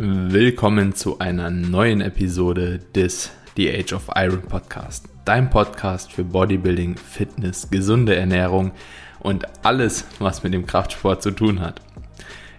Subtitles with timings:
[0.00, 5.06] Willkommen zu einer neuen Episode des The Age of Iron Podcast.
[5.24, 8.70] Dein Podcast für Bodybuilding, Fitness, gesunde Ernährung
[9.18, 11.80] und alles, was mit dem Kraftsport zu tun hat.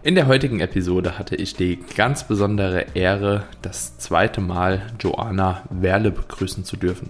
[0.04, 6.12] In der heutigen Episode hatte ich die ganz besondere Ehre, das zweite Mal Joanna Werle
[6.12, 7.10] begrüßen zu dürfen.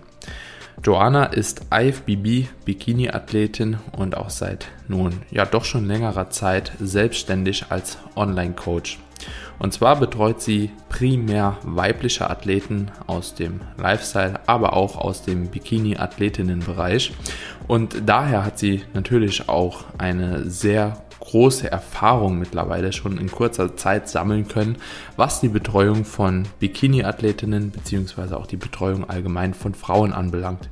[0.84, 7.98] Joanna ist IFBB Bikini-Athletin und auch seit nun ja doch schon längerer Zeit selbstständig als
[8.16, 9.00] Online-Coach.
[9.60, 17.12] Und zwar betreut sie primär weibliche Athleten aus dem Lifestyle, aber auch aus dem Bikini-Athletinnen-Bereich.
[17.68, 24.10] Und daher hat sie natürlich auch eine sehr große Erfahrung mittlerweile schon in kurzer Zeit
[24.10, 24.78] sammeln können,
[25.18, 28.34] was die Betreuung von Bikini-Athletinnen bzw.
[28.36, 30.70] auch die Betreuung allgemein von Frauen anbelangt.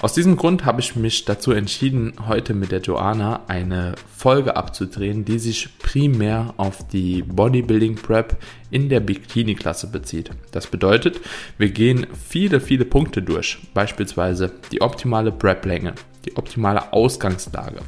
[0.00, 5.24] Aus diesem Grund habe ich mich dazu entschieden, heute mit der Joanna eine Folge abzudrehen,
[5.24, 8.36] die sich primär auf die Bodybuilding Prep
[8.70, 10.30] in der Bikini-Klasse bezieht.
[10.52, 11.20] Das bedeutet,
[11.58, 17.80] wir gehen viele, viele Punkte durch, beispielsweise die optimale Prep-Länge, die optimale Ausgangslage,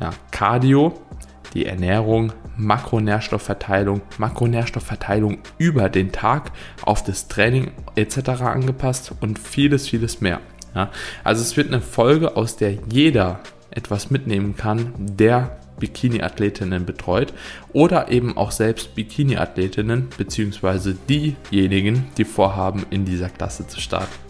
[0.00, 0.98] ja, Cardio,
[1.54, 6.50] die Ernährung, Makronährstoffverteilung, Makronährstoffverteilung über den Tag
[6.82, 8.42] auf das Training etc.
[8.42, 10.40] angepasst und vieles, vieles mehr.
[10.76, 10.90] Ja,
[11.24, 17.32] also es wird eine Folge, aus der jeder etwas mitnehmen kann, der Bikini-Athletinnen betreut
[17.72, 20.94] oder eben auch selbst Bikini-Athletinnen bzw.
[21.08, 24.25] diejenigen, die vorhaben, in dieser Klasse zu starten.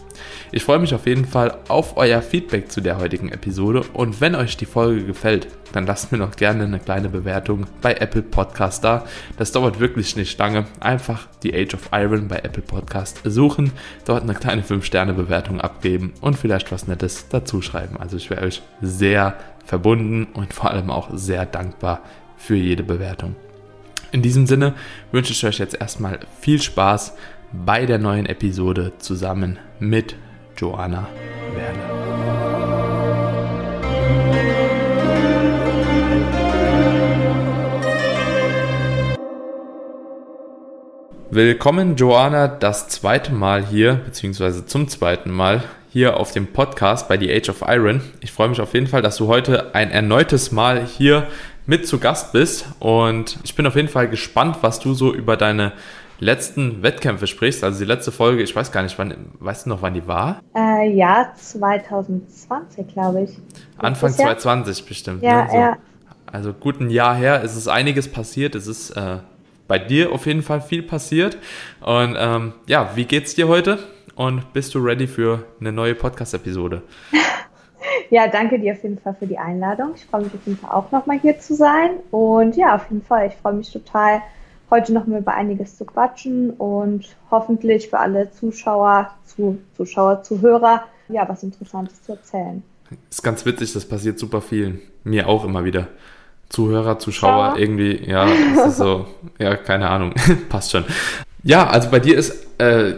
[0.51, 4.33] Ich freue mich auf jeden Fall auf euer Feedback zu der heutigen Episode und wenn
[4.33, 8.81] euch die Folge gefällt, dann lasst mir noch gerne eine kleine Bewertung bei Apple Podcast
[8.85, 9.03] da.
[9.37, 10.65] Das dauert wirklich nicht lange.
[10.79, 13.73] Einfach die Age of Iron bei Apple Podcast suchen,
[14.05, 17.97] dort eine kleine 5-Sterne-Bewertung abgeben und vielleicht was Nettes dazu schreiben.
[17.97, 22.01] Also ich wäre euch sehr verbunden und vor allem auch sehr dankbar
[22.37, 23.35] für jede Bewertung.
[24.13, 24.75] In diesem Sinne
[25.11, 27.15] wünsche ich euch jetzt erstmal viel Spaß
[27.51, 30.15] bei der neuen Episode zusammen mit
[30.57, 31.07] Joanna
[31.55, 31.97] Werner.
[41.29, 47.19] Willkommen, Joanna, das zweite Mal hier, beziehungsweise zum zweiten Mal hier auf dem Podcast bei
[47.19, 48.01] The Age of Iron.
[48.21, 51.27] Ich freue mich auf jeden Fall, dass du heute ein erneutes Mal hier
[51.67, 55.37] mit zu Gast bist und ich bin auf jeden Fall gespannt, was du so über
[55.37, 55.73] deine
[56.19, 59.81] letzten Wettkämpfe sprichst, also die letzte Folge, ich weiß gar nicht, wann, weißt du noch,
[59.81, 60.41] wann die war?
[60.55, 63.37] Äh, ja, 2020, glaube ich.
[63.77, 65.23] Anfang 2020 bestimmt.
[65.23, 65.49] Ja, ne?
[65.49, 65.57] so.
[65.57, 65.77] ja.
[66.31, 69.19] Also gut ein Jahr her, es ist einiges passiert, es ist äh,
[69.67, 71.37] bei dir auf jeden Fall viel passiert.
[71.81, 73.79] Und ähm, ja, wie geht's dir heute?
[74.15, 76.81] Und bist du ready für eine neue Podcast-Episode?
[78.09, 79.91] ja, danke dir auf jeden Fall für die Einladung.
[79.95, 81.91] Ich freue mich auf jeden Fall auch nochmal hier zu sein.
[82.11, 84.21] Und ja, auf jeden Fall, ich freue mich total,
[84.69, 90.83] heute noch mal über einiges zu quatschen und hoffentlich für alle Zuschauer, zu, Zuschauer, Zuhörer,
[91.09, 92.63] ja, was Interessantes zu erzählen.
[93.09, 94.79] Ist ganz witzig, das passiert super vielen.
[95.03, 95.87] Mir auch immer wieder.
[96.49, 97.57] Zuhörer, Zuschauer, ja.
[97.57, 98.25] irgendwie, ja,
[98.65, 99.05] ist so,
[99.37, 100.13] ja, keine Ahnung,
[100.49, 100.85] passt schon.
[101.43, 102.95] Ja, also bei dir ist äh,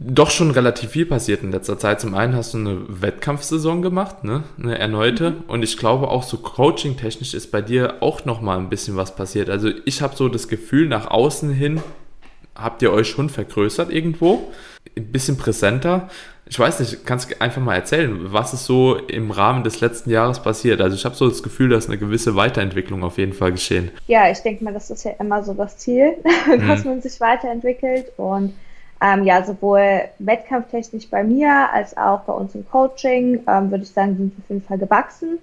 [0.00, 2.00] doch schon relativ viel passiert in letzter Zeit.
[2.00, 4.44] Zum einen hast du eine Wettkampfsaison gemacht, ne?
[4.56, 5.30] eine erneute.
[5.30, 5.36] Mhm.
[5.48, 9.16] Und ich glaube auch so coaching-technisch ist bei dir auch noch mal ein bisschen was
[9.16, 9.50] passiert.
[9.50, 11.82] Also ich habe so das Gefühl, nach außen hin
[12.54, 14.50] habt ihr euch schon vergrößert irgendwo,
[14.96, 16.08] ein bisschen präsenter.
[16.46, 20.10] Ich weiß nicht, kannst du einfach mal erzählen, was ist so im Rahmen des letzten
[20.10, 20.80] Jahres passiert?
[20.80, 23.90] Also ich habe so das Gefühl, dass eine gewisse Weiterentwicklung auf jeden Fall geschehen.
[24.06, 26.16] Ja, ich denke mal, das ist ja immer so das Ziel,
[26.66, 26.90] dass mhm.
[26.90, 28.54] man sich weiterentwickelt und
[29.00, 33.92] ähm, ja, sowohl wettkampftechnisch bei mir als auch bei uns im Coaching, ähm, würde ich
[33.92, 35.38] sagen, sind wir auf jeden Fall gewachsen.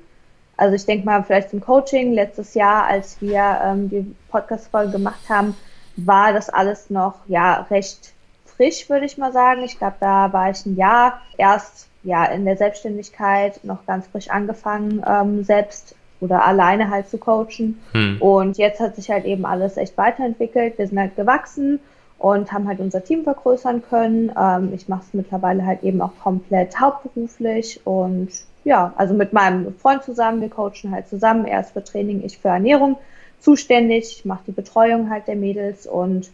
[0.57, 5.29] Also ich denke mal, vielleicht im Coaching letztes Jahr, als wir ähm, die Podcast-Folge gemacht
[5.29, 5.55] haben,
[5.97, 8.13] war das alles noch ja recht
[8.45, 9.63] frisch, würde ich mal sagen.
[9.63, 14.29] Ich glaube, da war ich ein Jahr erst ja in der Selbstständigkeit noch ganz frisch
[14.29, 17.81] angefangen, ähm, selbst oder alleine halt zu coachen.
[17.91, 18.21] Hm.
[18.21, 20.77] Und jetzt hat sich halt eben alles echt weiterentwickelt.
[20.77, 21.79] Wir sind halt gewachsen
[22.17, 24.31] und haben halt unser Team vergrößern können.
[24.37, 28.29] Ähm, ich mache es mittlerweile halt eben auch komplett hauptberuflich und
[28.63, 32.39] ja, also mit meinem Freund zusammen, wir coachen halt zusammen, er ist für Training, ich
[32.39, 32.97] für Ernährung
[33.39, 36.31] zuständig, ich mache die Betreuung halt der Mädels und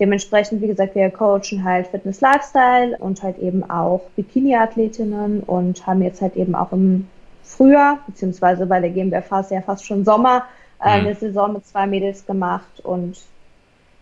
[0.00, 6.02] dementsprechend, wie gesagt, wir coachen halt Fitness Lifestyle und halt eben auch Bikini-Athletinnen und haben
[6.02, 7.06] jetzt halt eben auch im
[7.44, 10.44] Frühjahr, beziehungsweise bei der GmbF ist ja fast schon Sommer,
[10.82, 11.06] äh, mhm.
[11.06, 13.16] eine Saison mit zwei Mädels gemacht und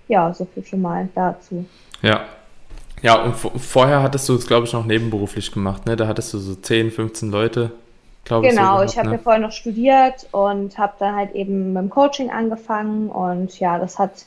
[0.09, 1.65] ja, so viel schon mal dazu.
[2.03, 2.25] Ja.
[3.01, 5.95] Ja, und vorher hattest du es, glaube ich, noch nebenberuflich gemacht, ne?
[5.95, 7.71] Da hattest du so 10, 15 Leute,
[8.25, 8.55] glaube ich.
[8.55, 9.15] Genau, so ich habe ne?
[9.15, 13.79] ja vorher noch studiert und habe dann halt eben mit dem Coaching angefangen und ja,
[13.79, 14.25] das hat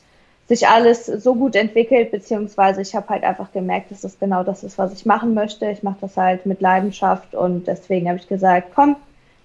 [0.48, 4.64] sich alles so gut entwickelt, beziehungsweise ich habe halt einfach gemerkt, dass das genau das
[4.64, 5.70] ist, was ich machen möchte.
[5.70, 8.96] Ich mache das halt mit Leidenschaft und deswegen habe ich gesagt, komm,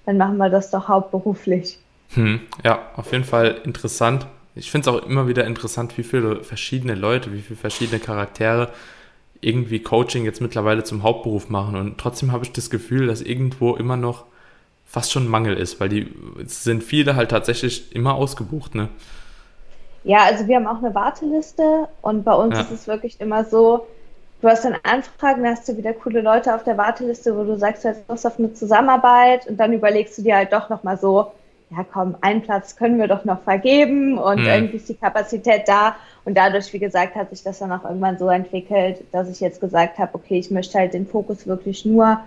[0.05, 1.79] dann machen wir das doch hauptberuflich.
[2.13, 4.25] Hm, ja, auf jeden Fall interessant.
[4.57, 8.69] Ich finde es auch immer wieder interessant, wie viele verschiedene Leute, wie viele verschiedene Charaktere
[9.41, 11.75] irgendwie Coaching jetzt mittlerweile zum Hauptberuf machen.
[11.75, 14.25] Und trotzdem habe ich das Gefühl, dass irgendwo immer noch
[14.85, 16.13] fast schon Mangel ist, weil die
[16.45, 18.89] sind viele halt tatsächlich immer ausgebucht, ne?
[20.03, 22.61] Ja, also wir haben auch eine Warteliste und bei uns ja.
[22.61, 23.85] ist es wirklich immer so,
[24.41, 27.57] du hast dann Anfragen, dann hast du wieder coole Leute auf der Warteliste, wo du
[27.57, 30.97] sagst, du hast Lust auf eine Zusammenarbeit und dann überlegst du dir halt doch nochmal
[30.97, 31.33] so,
[31.69, 34.47] ja komm, einen Platz können wir doch noch vergeben und mhm.
[34.47, 35.95] irgendwie ist die Kapazität da.
[36.25, 39.61] Und dadurch, wie gesagt, hat sich das dann auch irgendwann so entwickelt, dass ich jetzt
[39.61, 42.19] gesagt habe, okay, ich möchte halt den Fokus wirklich nur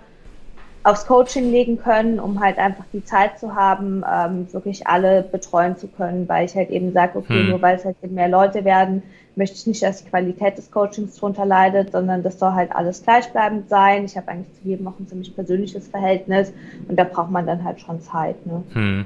[0.83, 5.77] aufs Coaching legen können, um halt einfach die Zeit zu haben, ähm, wirklich alle betreuen
[5.77, 7.49] zu können, weil ich halt eben sage, okay, hm.
[7.49, 9.03] nur weil es halt eben mehr Leute werden,
[9.35, 13.03] möchte ich nicht, dass die Qualität des Coachings drunter leidet, sondern das soll halt alles
[13.03, 14.05] gleichbleibend sein.
[14.05, 16.53] Ich habe eigentlich zu jedem auch ein ziemlich persönliches Verhältnis
[16.87, 18.45] und da braucht man dann halt schon Zeit.
[18.45, 18.63] Ne?
[18.73, 19.05] Hm.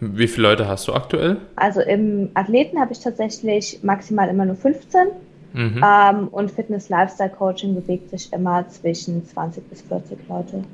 [0.00, 1.36] Wie viele Leute hast du aktuell?
[1.56, 5.08] Also im Athleten habe ich tatsächlich maximal immer nur 15.
[5.52, 5.84] Mhm.
[5.84, 10.64] Ähm, und Fitness-Lifestyle-Coaching bewegt sich immer zwischen 20 bis 40 Leute.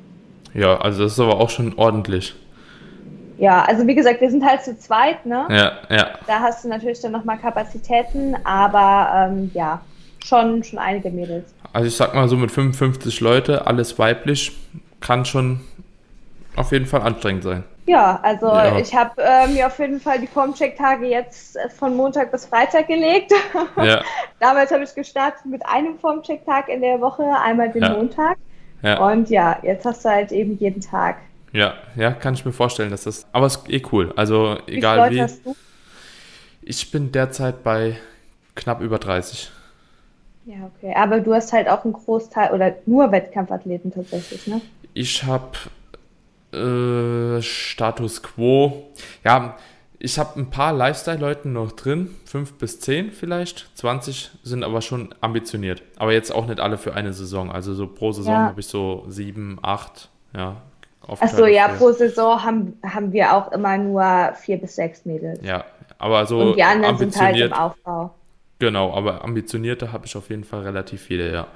[0.53, 2.35] Ja, also das ist aber auch schon ordentlich.
[3.37, 5.45] Ja, also wie gesagt, wir sind halt zu zweit, ne?
[5.49, 6.09] Ja, ja.
[6.25, 9.81] Da hast du natürlich dann nochmal Kapazitäten, aber ähm, ja,
[10.23, 11.53] schon, schon einige Mädels.
[11.73, 14.57] Also ich sag mal so mit 55 Leute, alles weiblich,
[14.99, 15.61] kann schon
[16.55, 17.63] auf jeden Fall anstrengend sein.
[17.85, 18.77] Ja, also ja.
[18.77, 22.87] ich habe äh, mir auf jeden Fall die Formcheck-Tage jetzt äh, von Montag bis Freitag
[22.87, 23.31] gelegt.
[23.77, 24.01] Ja.
[24.39, 27.89] Damals habe ich gestartet mit einem Formcheck-Tag in der Woche, einmal den ja.
[27.93, 28.37] Montag.
[28.81, 29.05] Ja.
[29.07, 31.17] Und ja, jetzt hast du halt eben jeden Tag.
[31.53, 33.25] Ja, ja, kann ich mir vorstellen, dass das.
[33.31, 34.13] Aber es ist eh cool.
[34.15, 35.15] Also egal wie.
[35.15, 35.55] wie hast du?
[36.61, 37.97] Ich bin derzeit bei
[38.55, 39.49] knapp über 30.
[40.45, 40.93] Ja, okay.
[40.95, 44.61] Aber du hast halt auch einen Großteil oder nur Wettkampfathleten tatsächlich, ne?
[44.93, 45.51] Ich habe
[46.53, 48.87] äh, Status Quo.
[49.23, 49.57] Ja,
[49.99, 53.69] ich habe ein paar Lifestyle-Leuten noch drin, fünf bis zehn vielleicht.
[53.75, 55.81] 20 sind aber schon ambitioniert.
[55.97, 57.51] Aber jetzt auch nicht alle für eine Saison.
[57.51, 58.45] Also so pro Saison ja.
[58.47, 60.57] habe ich so sieben, acht, ja.
[61.07, 65.39] Achso, ja, pro Saison haben, haben wir auch immer nur vier bis sechs Mädels.
[65.43, 65.63] Ja,
[65.97, 66.39] aber so.
[66.39, 68.13] Und die anderen sind halt im Aufbau.
[68.59, 71.47] Genau, aber ambitionierte habe ich auf jeden Fall relativ viele, ja.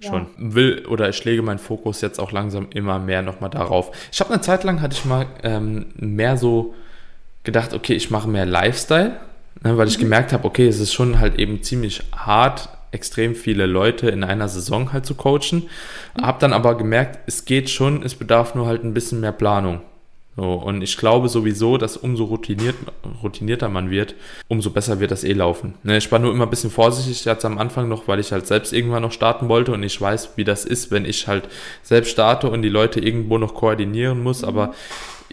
[0.00, 0.28] Schon.
[0.38, 0.54] Ja.
[0.54, 3.90] Will oder ich lege meinen Fokus jetzt auch langsam immer mehr nochmal darauf.
[4.10, 6.74] Ich habe eine Zeit lang hatte ich mal ähm, mehr so
[7.44, 9.20] gedacht, okay, ich mache mehr Lifestyle,
[9.62, 10.02] ne, weil ich mhm.
[10.02, 14.48] gemerkt habe, okay, es ist schon halt eben ziemlich hart, extrem viele Leute in einer
[14.48, 15.68] Saison halt zu coachen.
[16.20, 19.80] Habe dann aber gemerkt, es geht schon, es bedarf nur halt ein bisschen mehr Planung.
[20.36, 22.76] So, und ich glaube sowieso, dass umso routiniert,
[23.22, 24.14] routinierter man wird,
[24.48, 25.74] umso besser wird das eh laufen.
[25.82, 28.46] Ne, ich war nur immer ein bisschen vorsichtig jetzt am Anfang noch, weil ich halt
[28.46, 31.48] selbst irgendwann noch starten wollte und ich weiß, wie das ist, wenn ich halt
[31.82, 34.44] selbst starte und die Leute irgendwo noch koordinieren muss.
[34.44, 34.72] Aber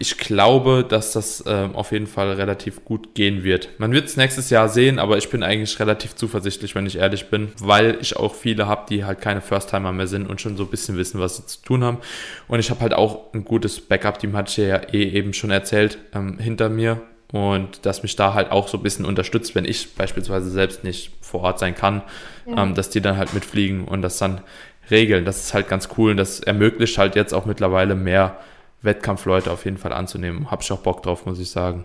[0.00, 3.68] ich glaube, dass das ähm, auf jeden Fall relativ gut gehen wird.
[3.78, 7.30] Man wird es nächstes Jahr sehen, aber ich bin eigentlich relativ zuversichtlich, wenn ich ehrlich
[7.30, 10.62] bin, weil ich auch viele habe, die halt keine First-Timer mehr sind und schon so
[10.62, 11.98] ein bisschen wissen, was sie zu tun haben.
[12.46, 15.98] Und ich habe halt auch ein gutes Backup-Team, hatte ich ja eh eben schon erzählt,
[16.14, 17.02] ähm, hinter mir.
[17.32, 21.10] Und das mich da halt auch so ein bisschen unterstützt, wenn ich beispielsweise selbst nicht
[21.20, 22.02] vor Ort sein kann,
[22.46, 22.62] ja.
[22.62, 24.42] ähm, dass die dann halt mitfliegen und das dann
[24.90, 25.24] regeln.
[25.24, 28.38] Das ist halt ganz cool und das ermöglicht halt jetzt auch mittlerweile mehr
[28.82, 30.50] Wettkampfleute auf jeden Fall anzunehmen.
[30.50, 31.84] Hab ich auch Bock drauf, muss ich sagen.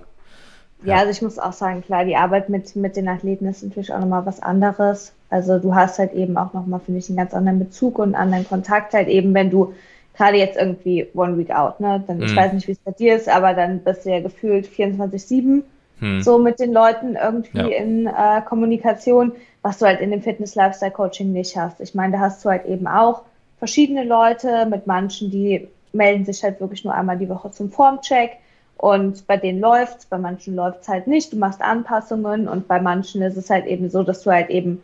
[0.83, 3.63] Ja, ja, also ich muss auch sagen, klar, die Arbeit mit, mit den Athleten ist
[3.63, 5.13] natürlich auch nochmal was anderes.
[5.29, 8.15] Also du hast halt eben auch nochmal, finde ich, einen ganz anderen Bezug und einen
[8.15, 9.73] anderen Kontakt halt eben, wenn du
[10.15, 12.03] gerade jetzt irgendwie One Week Out, ne?
[12.05, 12.25] Dann, hm.
[12.25, 15.63] Ich weiß nicht, wie es bei dir ist, aber dann bist du ja gefühlt 24-7
[15.99, 16.21] hm.
[16.21, 17.67] so mit den Leuten irgendwie ja.
[17.67, 19.31] in äh, Kommunikation,
[19.61, 21.79] was du halt in dem Fitness-Lifestyle-Coaching nicht hast.
[21.79, 23.23] Ich meine, da hast du halt eben auch
[23.57, 28.37] verschiedene Leute mit manchen, die melden sich halt wirklich nur einmal die Woche zum Formcheck.
[28.77, 31.31] Und bei denen läuft's, bei manchen läuft's halt nicht.
[31.31, 34.81] Du machst Anpassungen und bei manchen ist es halt eben so, dass du halt eben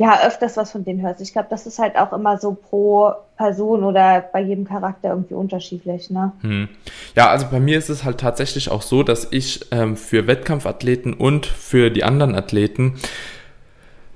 [0.00, 1.20] ja öfters was von denen hörst.
[1.20, 5.34] Ich glaube, das ist halt auch immer so pro Person oder bei jedem Charakter irgendwie
[5.34, 6.08] unterschiedlich.
[6.08, 6.32] Ne?
[6.40, 6.68] Hm.
[7.14, 11.12] Ja, also bei mir ist es halt tatsächlich auch so, dass ich ähm, für Wettkampfathleten
[11.12, 12.94] und für die anderen Athleten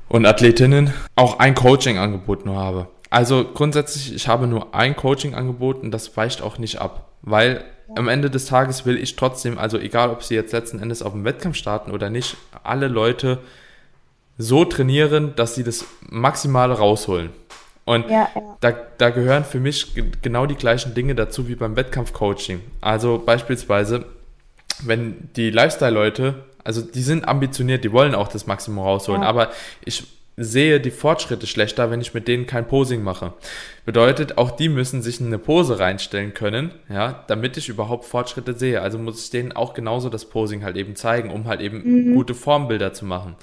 [0.08, 2.88] und Athletinnen auch ein Coaching-Angebot nur habe.
[3.14, 7.62] Also grundsätzlich, ich habe nur ein Coaching angeboten, das weicht auch nicht ab, weil
[7.94, 11.12] am Ende des Tages will ich trotzdem, also egal ob sie jetzt letzten Endes auf
[11.12, 13.38] dem Wettkampf starten oder nicht, alle Leute
[14.36, 17.30] so trainieren, dass sie das Maximale rausholen.
[17.84, 18.56] Und ja, ja.
[18.60, 22.62] Da, da gehören für mich genau die gleichen Dinge dazu wie beim Wettkampfcoaching.
[22.80, 24.06] Also beispielsweise,
[24.82, 29.28] wenn die Lifestyle-Leute Also die sind ambitioniert, die wollen auch das Maximum rausholen, ja.
[29.28, 29.52] aber
[29.84, 33.34] ich sehe die Fortschritte schlechter, wenn ich mit denen kein Posing mache.
[33.84, 38.80] Bedeutet, auch die müssen sich eine Pose reinstellen können, ja, damit ich überhaupt Fortschritte sehe.
[38.80, 42.14] Also muss ich denen auch genauso das Posing halt eben zeigen, um halt eben mhm.
[42.14, 43.36] gute Formbilder zu machen.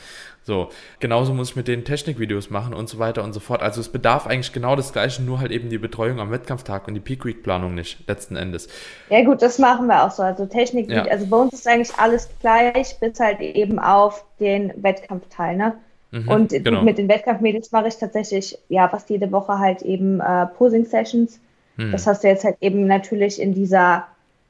[0.43, 0.69] So,
[0.99, 3.61] genauso muss ich mit denen Technikvideos machen und so weiter und so fort.
[3.61, 6.95] Also es bedarf eigentlich genau das Gleiche, nur halt eben die Betreuung am Wettkampftag und
[6.95, 8.67] die Peak Week Planung nicht, letzten Endes.
[9.09, 10.23] Ja gut, das machen wir auch so.
[10.23, 11.03] Also Technik, ja.
[11.05, 15.75] also bei uns ist eigentlich alles gleich, bis halt eben auf den Wettkampfteil, ne?
[16.11, 16.83] Mhm, und genau.
[16.83, 21.39] mit den Wettkampfmädels mache ich tatsächlich ja fast jede Woche halt eben äh, Posing-Sessions.
[21.77, 21.91] Mhm.
[21.91, 24.05] Das hast du jetzt halt eben natürlich in dieser,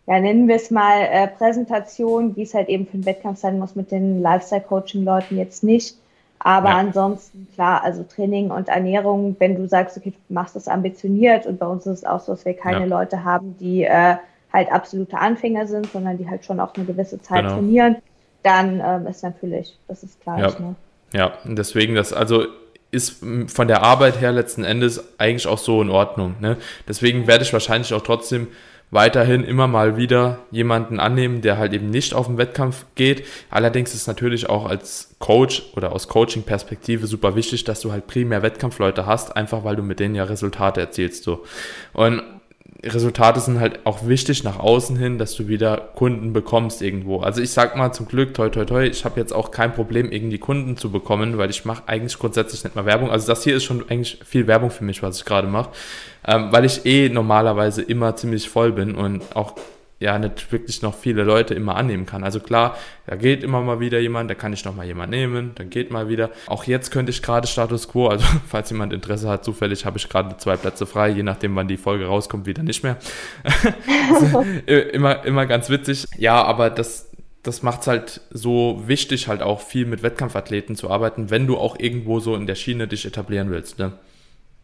[0.08, 3.60] ja nennen wir es mal, äh, Präsentation, wie es halt eben für den Wettkampf sein
[3.60, 5.96] muss mit den Lifestyle-Coaching-Leuten jetzt nicht.
[6.40, 6.78] Aber ja.
[6.78, 11.60] ansonsten, klar, also Training und Ernährung, wenn du sagst, okay, du machst das ambitioniert und
[11.60, 12.86] bei uns ist es auch so, dass wir keine ja.
[12.86, 14.16] Leute haben, die äh,
[14.52, 17.56] halt absolute Anfänger sind, sondern die halt schon auch eine gewisse Zeit genau.
[17.58, 17.98] trainieren,
[18.42, 20.40] dann ähm, ist natürlich, das ist klar.
[20.40, 20.48] Ja.
[20.60, 20.76] Ne?
[21.14, 22.46] Ja, deswegen das, also
[22.92, 26.36] ist von der Arbeit her letzten Endes eigentlich auch so in Ordnung.
[26.40, 26.58] Ne?
[26.88, 28.48] Deswegen werde ich wahrscheinlich auch trotzdem
[28.92, 33.26] weiterhin immer mal wieder jemanden annehmen, der halt eben nicht auf den Wettkampf geht.
[33.50, 38.44] Allerdings ist natürlich auch als Coach oder aus Coaching-Perspektive super wichtig, dass du halt primär
[38.44, 41.24] Wettkampfleute hast, einfach weil du mit denen ja Resultate erzielst.
[41.24, 41.46] So.
[41.94, 42.22] Und
[42.84, 47.20] Resultate sind halt auch wichtig nach außen hin, dass du wieder Kunden bekommst irgendwo.
[47.20, 50.12] Also ich sag mal zum Glück, toi toi toi, ich habe jetzt auch kein Problem,
[50.12, 53.12] irgendwie Kunden zu bekommen, weil ich mache eigentlich grundsätzlich nicht mal Werbung.
[53.12, 55.70] Also das hier ist schon eigentlich viel Werbung für mich, was ich gerade mache,
[56.26, 59.56] ähm, weil ich eh normalerweise immer ziemlich voll bin und auch
[60.02, 62.24] ja nicht wirklich noch viele Leute immer annehmen kann.
[62.24, 65.52] Also klar, da geht immer mal wieder jemand, da kann ich noch mal jemand nehmen,
[65.56, 66.32] dann geht mal wieder.
[66.48, 70.10] Auch jetzt könnte ich gerade Status Quo, also falls jemand Interesse hat, zufällig habe ich
[70.10, 72.98] gerade zwei Plätze frei, je nachdem wann die Folge rauskommt, wieder nicht mehr.
[74.66, 76.08] immer, immer ganz witzig.
[76.18, 77.12] Ja, aber das,
[77.44, 81.58] das macht es halt so wichtig, halt auch viel mit Wettkampfathleten zu arbeiten, wenn du
[81.58, 83.78] auch irgendwo so in der Schiene dich etablieren willst.
[83.78, 83.94] Ne?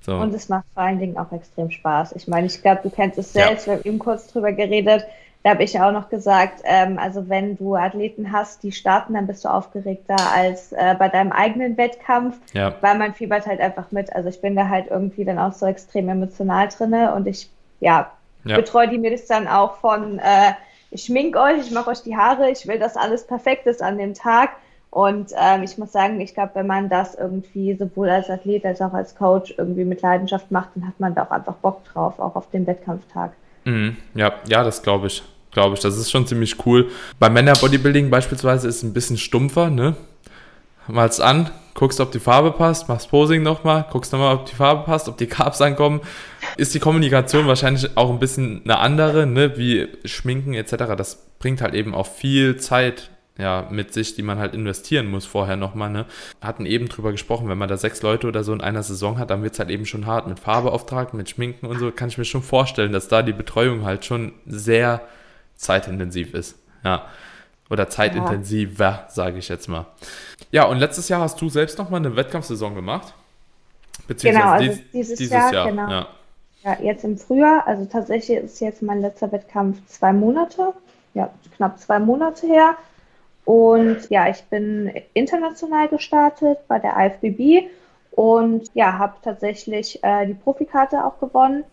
[0.01, 0.15] So.
[0.15, 2.13] Und es macht vor allen Dingen auch extrem Spaß.
[2.13, 3.73] Ich meine, ich glaube, du kennst es selbst, ja.
[3.73, 5.03] wir haben eben kurz drüber geredet.
[5.47, 9.13] Da habe ich ja auch noch gesagt, ähm, also wenn du Athleten hast, die starten,
[9.13, 12.75] dann bist du aufgeregter als äh, bei deinem eigenen Wettkampf, ja.
[12.81, 14.13] weil man fiebert halt einfach mit.
[14.13, 17.49] Also ich bin da halt irgendwie dann auch so extrem emotional drinne und ich,
[17.79, 18.11] ja,
[18.43, 18.57] ja.
[18.57, 20.51] betreue die Mädels dann auch von, äh,
[20.91, 23.97] ich schmink euch, ich mache euch die Haare, ich will, dass alles perfekt ist an
[23.97, 24.49] dem Tag.
[24.89, 28.81] Und ähm, ich muss sagen, ich glaube, wenn man das irgendwie sowohl als Athlet als
[28.81, 32.19] auch als Coach irgendwie mit Leidenschaft macht, dann hat man da auch einfach Bock drauf,
[32.19, 33.31] auch auf den Wettkampftag.
[33.63, 33.95] Mhm.
[34.13, 35.81] Ja, ja, das glaube ich glaube ich.
[35.81, 36.89] Das ist schon ziemlich cool.
[37.19, 39.95] Beim Männer-Bodybuilding beispielsweise ist es ein bisschen stumpfer, ne?
[40.87, 44.83] Malst an, guckst, ob die Farbe passt, machst Posing nochmal, guckst nochmal, ob die Farbe
[44.85, 46.01] passt, ob die Carbs ankommen.
[46.55, 49.57] Ist die Kommunikation wahrscheinlich auch ein bisschen eine andere, ne?
[49.57, 50.95] Wie Schminken etc.
[50.97, 55.25] Das bringt halt eben auch viel Zeit ja, mit sich, die man halt investieren muss
[55.25, 56.05] vorher nochmal, ne?
[56.41, 59.29] Hatten eben drüber gesprochen, wenn man da sechs Leute oder so in einer Saison hat,
[59.29, 62.25] dann wird's halt eben schon hart mit Farbeauftrag, mit Schminken und so, kann ich mir
[62.25, 65.01] schon vorstellen, dass da die Betreuung halt schon sehr
[65.57, 66.57] zeitintensiv ist.
[66.83, 67.07] Ja.
[67.69, 69.85] Oder zeitintensiver, sage ich jetzt mal.
[70.51, 73.13] Ja, und letztes Jahr hast du selbst nochmal eine Wettkampfsaison gemacht.
[74.07, 75.89] Beziehungsweise genau, also dies, dieses, dieses Jahr, Jahr, genau.
[75.89, 76.07] Ja.
[76.63, 80.73] ja, jetzt im Frühjahr, also tatsächlich ist jetzt mein letzter Wettkampf zwei Monate,
[81.13, 82.77] ja, knapp zwei Monate her.
[83.43, 87.69] Und ja, ich bin international gestartet bei der IFBB
[88.11, 91.63] und ja, habe tatsächlich äh, die Profikarte auch gewonnen.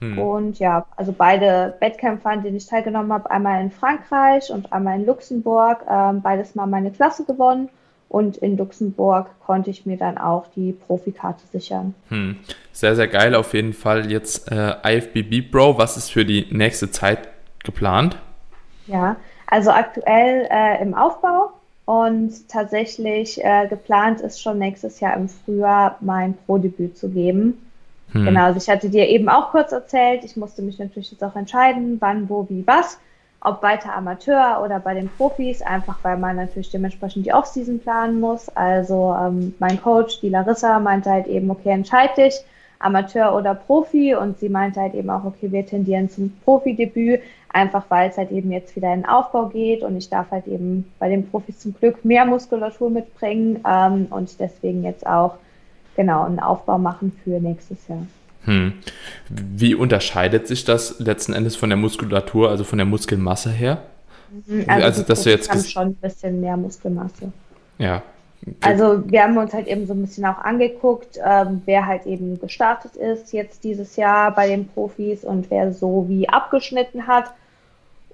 [0.00, 0.18] Hm.
[0.18, 4.98] Und ja, also beide Wettkämpfe, an denen ich teilgenommen habe, einmal in Frankreich und einmal
[4.98, 7.68] in Luxemburg, ähm, beides mal meine Klasse gewonnen.
[8.08, 11.94] Und in Luxemburg konnte ich mir dann auch die Profikarte sichern.
[12.08, 12.38] Hm.
[12.72, 14.10] Sehr, sehr geil auf jeden Fall.
[14.10, 17.28] Jetzt äh, IFBB Bro, was ist für die nächste Zeit
[17.62, 18.16] geplant?
[18.88, 19.16] Ja,
[19.46, 21.52] also aktuell äh, im Aufbau
[21.84, 27.69] und tatsächlich äh, geplant ist schon nächstes Jahr im Frühjahr mein Pro-Debüt zu geben.
[28.12, 28.24] Hm.
[28.24, 31.36] Genau, also ich hatte dir eben auch kurz erzählt, ich musste mich natürlich jetzt auch
[31.36, 32.98] entscheiden, wann, wo, wie, was.
[33.42, 38.20] Ob weiter Amateur oder bei den Profis, einfach weil man natürlich dementsprechend die Offseason planen
[38.20, 38.50] muss.
[38.50, 42.34] Also ähm, mein Coach, die Larissa, meinte halt eben, okay, entscheid dich,
[42.80, 44.14] Amateur oder Profi.
[44.14, 48.30] Und sie meinte halt eben auch, okay, wir tendieren zum Profidebüt, einfach weil es halt
[48.30, 51.58] eben jetzt wieder in den Aufbau geht und ich darf halt eben bei den Profis
[51.58, 55.36] zum Glück mehr Muskulatur mitbringen ähm, und deswegen jetzt auch
[55.96, 58.06] genau einen Aufbau machen für nächstes Jahr.
[58.44, 58.74] Hm.
[59.28, 63.82] Wie unterscheidet sich das letzten Endes von der Muskulatur, also von der Muskelmasse her?
[64.46, 67.32] Mhm, also, also dass du jetzt haben schon ein bisschen mehr Muskelmasse.
[67.78, 68.02] Ja.
[68.42, 68.54] Okay.
[68.62, 72.40] Also wir haben uns halt eben so ein bisschen auch angeguckt, ähm, wer halt eben
[72.40, 77.34] gestartet ist jetzt dieses Jahr bei den Profis und wer so wie abgeschnitten hat.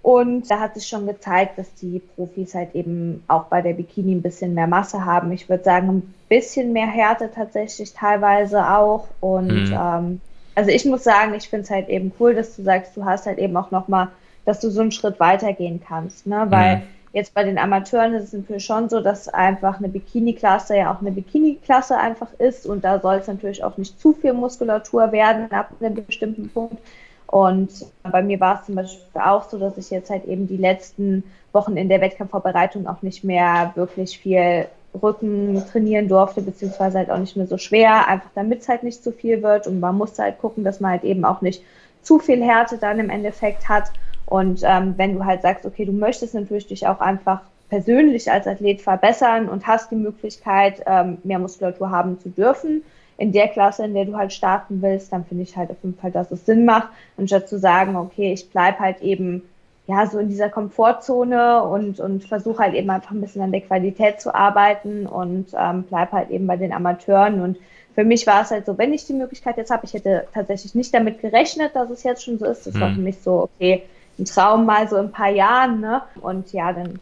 [0.06, 4.14] Und da hat sich schon gezeigt, dass die Profis halt eben auch bei der Bikini
[4.14, 5.32] ein bisschen mehr Masse haben.
[5.32, 9.08] Ich würde sagen, ein bisschen mehr Härte tatsächlich teilweise auch.
[9.18, 9.76] Und mhm.
[9.76, 10.20] ähm,
[10.54, 13.26] also ich muss sagen, ich finde es halt eben cool, dass du sagst, du hast
[13.26, 14.06] halt eben auch nochmal,
[14.44, 16.25] dass du so einen Schritt weitergehen kannst.
[16.25, 16.46] Ne?
[16.50, 16.82] Weil mhm.
[17.12, 21.00] jetzt bei den Amateuren ist es natürlich schon so, dass einfach eine Bikini-Klasse ja auch
[21.00, 22.64] eine Bikini-Klasse einfach ist.
[22.64, 26.78] Und da soll es natürlich auch nicht zu viel Muskulatur werden ab einem bestimmten Punkt.
[27.26, 27.71] Und
[28.02, 31.25] bei mir war es zum Beispiel auch so, dass ich jetzt halt eben die letzten
[31.52, 34.66] Wochen in der Wettkampfvorbereitung auch nicht mehr wirklich viel
[35.02, 39.02] Rücken trainieren durfte, beziehungsweise halt auch nicht mehr so schwer, einfach damit es halt nicht
[39.02, 39.66] zu viel wird.
[39.66, 41.62] Und man musste halt gucken, dass man halt eben auch nicht
[42.02, 43.90] zu viel Härte dann im Endeffekt hat.
[44.26, 48.47] Und ähm, wenn du halt sagst, okay, du möchtest natürlich dich auch einfach persönlich als
[48.47, 52.83] Athlet verbessern und hast die Möglichkeit, ähm, mehr Muskulatur haben zu dürfen,
[53.18, 55.99] in der Klasse, in der du halt starten willst, dann finde ich halt auf jeden
[55.99, 59.42] Fall, dass es Sinn macht, anstatt zu sagen, okay, ich bleib halt eben
[59.87, 63.61] ja so in dieser Komfortzone und, und versuche halt eben einfach ein bisschen an der
[63.61, 67.56] Qualität zu arbeiten und ähm, bleib halt eben bei den Amateuren und
[67.96, 70.75] für mich war es halt so, wenn ich die Möglichkeit jetzt habe, ich hätte tatsächlich
[70.75, 72.66] nicht damit gerechnet, dass es jetzt schon so ist.
[72.66, 72.80] Das mhm.
[72.80, 73.85] war für mich so, okay,
[74.18, 76.02] ein Traum mal so in ein paar Jahren, ne?
[76.20, 76.99] Und ja, dann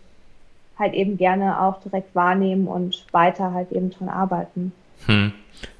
[0.78, 4.72] halt eben gerne auch direkt wahrnehmen und weiter halt eben dran arbeiten.
[5.06, 5.32] Hm.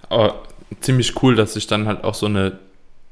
[0.09, 0.43] Aber
[0.81, 2.59] ziemlich cool, dass sich dann halt auch so eine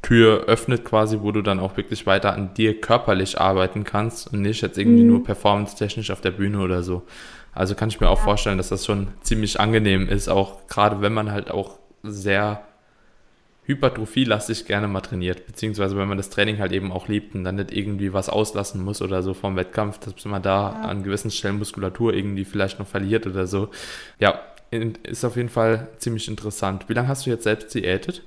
[0.02, 4.42] Tür öffnet quasi, wo du dann auch wirklich weiter an dir körperlich arbeiten kannst und
[4.42, 5.10] nicht jetzt irgendwie mhm.
[5.10, 7.02] nur performance-technisch auf der Bühne oder so.
[7.54, 8.24] Also kann ich mir auch ja.
[8.24, 12.62] vorstellen, dass das schon ziemlich angenehm ist, auch gerade wenn man halt auch sehr
[13.64, 17.54] hypertrophielastig gerne mal trainiert, beziehungsweise wenn man das Training halt eben auch liebt und dann
[17.56, 20.88] nicht irgendwie was auslassen muss oder so vom Wettkampf, dass man da ja.
[20.88, 23.68] an gewissen Stellen Muskulatur irgendwie vielleicht noch verliert oder so.
[24.18, 24.40] Ja,
[24.72, 26.88] ist auf jeden Fall ziemlich interessant.
[26.88, 28.22] Wie lange hast du jetzt selbst diätet?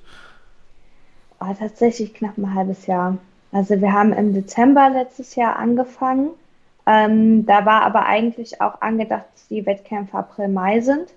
[1.39, 3.17] Oh, tatsächlich knapp ein halbes Jahr.
[3.51, 6.29] Also wir haben im Dezember letztes Jahr angefangen.
[6.85, 11.07] Ähm, da war aber eigentlich auch angedacht, dass die Wettkämpfe April, Mai sind.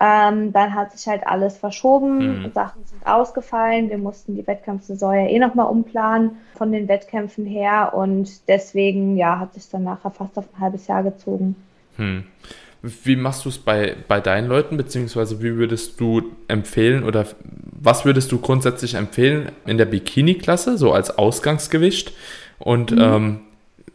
[0.00, 2.52] Ähm, dann hat sich halt alles verschoben, mhm.
[2.52, 7.92] Sachen sind ausgefallen, wir mussten die Wettkampfsaison ja eh nochmal umplanen von den Wettkämpfen her
[7.94, 11.54] und deswegen ja, hat sich dann nachher fast auf ein halbes Jahr gezogen.
[11.98, 12.24] Hm.
[12.82, 17.26] Wie machst du es bei, bei deinen Leuten, beziehungsweise wie würdest du empfehlen oder
[17.80, 22.12] was würdest du grundsätzlich empfehlen in der Bikini-Klasse, so als Ausgangsgewicht?
[22.58, 23.00] Und mhm.
[23.00, 23.40] ähm,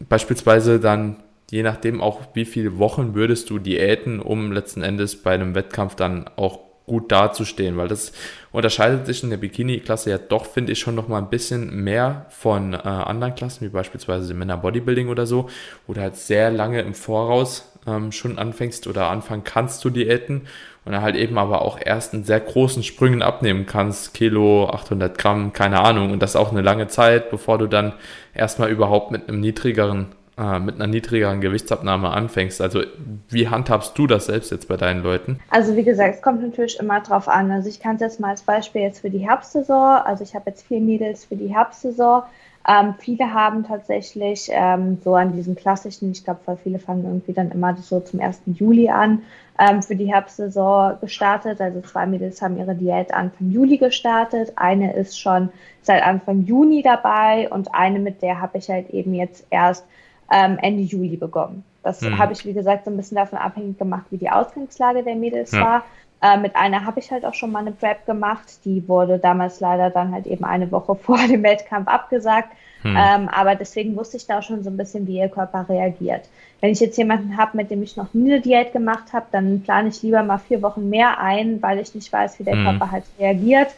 [0.08, 1.17] beispielsweise dann
[1.52, 5.95] je nachdem auch wie viele Wochen würdest du diäten, um letzten Endes bei einem Wettkampf
[5.95, 8.13] dann auch gut dazustehen, weil das
[8.54, 12.26] unterscheidet sich in der Bikini-Klasse ja doch, finde ich, schon noch mal ein bisschen mehr
[12.30, 15.50] von äh, anderen Klassen, wie beispielsweise dem Männer Bodybuilding oder so,
[15.86, 20.47] wo du halt sehr lange im Voraus ähm, schon anfängst oder anfangen kannst zu diäten
[20.86, 25.17] und dann halt eben aber auch erst in sehr großen Sprüngen abnehmen kannst, Kilo, 800
[25.17, 27.93] Gramm, keine Ahnung, und das auch eine lange Zeit, bevor du dann
[28.34, 32.62] erstmal überhaupt mit einem niedrigeren äh, mit einer niedrigeren Gewichtsabnahme anfängst.
[32.62, 32.84] Also
[33.28, 35.39] wie handhabst du das selbst jetzt bei deinen Leuten?
[35.50, 37.50] Also wie gesagt, es kommt natürlich immer drauf an.
[37.50, 39.97] Also ich kann es jetzt mal als Beispiel jetzt für die Herbstsaison.
[40.06, 42.21] Also ich habe jetzt vier Mädels für die Herbstsaison.
[42.68, 47.52] Ähm, viele haben tatsächlich ähm, so an diesen klassischen, ich glaube, viele fangen irgendwie dann
[47.52, 48.42] immer so zum 1.
[48.46, 49.22] Juli an,
[49.58, 51.62] ähm, für die Herbstsaison gestartet.
[51.62, 54.52] Also zwei Mädels haben ihre Diät Anfang Juli gestartet.
[54.58, 55.50] Eine ist schon
[55.82, 59.86] seit Anfang Juni dabei und eine, mit der habe ich halt eben jetzt erst
[60.30, 61.64] ähm, Ende Juli begonnen.
[61.84, 62.18] Das mhm.
[62.18, 65.54] habe ich, wie gesagt, so ein bisschen davon abhängig gemacht, wie die Ausgangslage der Mädels
[65.54, 65.62] ja.
[65.62, 65.84] war.
[66.22, 68.66] Äh, mit einer habe ich halt auch schon mal eine Prep gemacht.
[68.66, 72.50] Die wurde damals leider dann halt eben eine Woche vor dem Wettkampf abgesagt.
[72.82, 72.96] Hm.
[72.98, 76.30] Ähm, aber deswegen wusste ich da schon so ein bisschen, wie ihr Körper reagiert.
[76.62, 79.62] Wenn ich jetzt jemanden habe, mit dem ich noch nie eine Diät gemacht habe, dann
[79.62, 82.64] plane ich lieber mal vier Wochen mehr ein, weil ich nicht weiß, wie der hm.
[82.64, 83.70] Körper halt reagiert.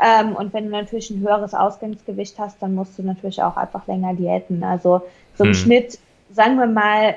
[0.00, 3.86] Ähm, und wenn du natürlich ein höheres Ausgangsgewicht hast, dann musst du natürlich auch einfach
[3.86, 4.64] länger diäten.
[4.64, 5.02] Also
[5.36, 5.54] so im hm.
[5.54, 5.98] Schnitt,
[6.32, 7.16] sagen wir mal,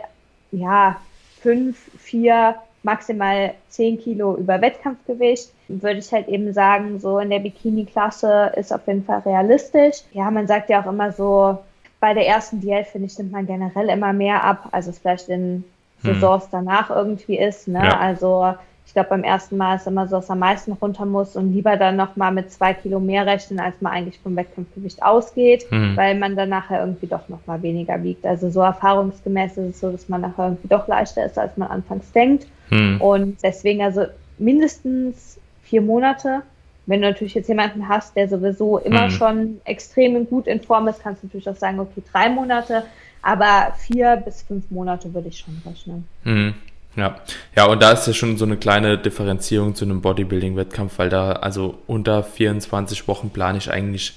[0.52, 0.98] ja,
[1.42, 5.52] fünf, vier, maximal zehn Kilo über Wettkampfgewicht.
[5.68, 9.98] Würde ich halt eben sagen, so in der Bikini-Klasse ist auf jeden Fall realistisch.
[10.14, 11.58] Ja, man sagt ja auch immer so,
[12.00, 15.28] bei der ersten Diät, finde ich, nimmt man generell immer mehr ab, als es vielleicht
[15.28, 15.64] in
[16.02, 16.14] hm.
[16.14, 16.50] Saisons hm.
[16.52, 17.68] danach irgendwie ist.
[17.68, 17.84] Ne?
[17.84, 17.98] Ja.
[17.98, 18.54] Also
[18.86, 21.76] ich glaube, beim ersten Mal ist immer so, dass am meisten runter muss und lieber
[21.76, 25.98] dann nochmal mit zwei Kilo mehr rechnen, als man eigentlich vom Wettkampfgewicht ausgeht, mhm.
[25.98, 28.26] weil man dann nachher irgendwie doch nochmal weniger wiegt.
[28.26, 31.70] Also so erfahrungsgemäß ist es so, dass man nachher irgendwie doch leichter ist, als man
[31.70, 32.46] anfangs denkt.
[32.70, 33.02] Mhm.
[33.02, 34.06] Und deswegen also
[34.38, 36.42] mindestens vier Monate.
[36.86, 39.12] Wenn du natürlich jetzt jemanden hast, der sowieso immer mhm.
[39.12, 42.84] schon extrem gut in Form ist, kannst du natürlich auch sagen, okay, drei Monate,
[43.24, 46.08] aber vier bis fünf Monate würde ich schon rechnen.
[46.24, 46.54] Mhm.
[46.96, 47.20] Ja,
[47.56, 51.34] ja, und da ist ja schon so eine kleine Differenzierung zu einem Bodybuilding-Wettkampf, weil da,
[51.34, 54.14] also unter 24 Wochen plane ich eigentlich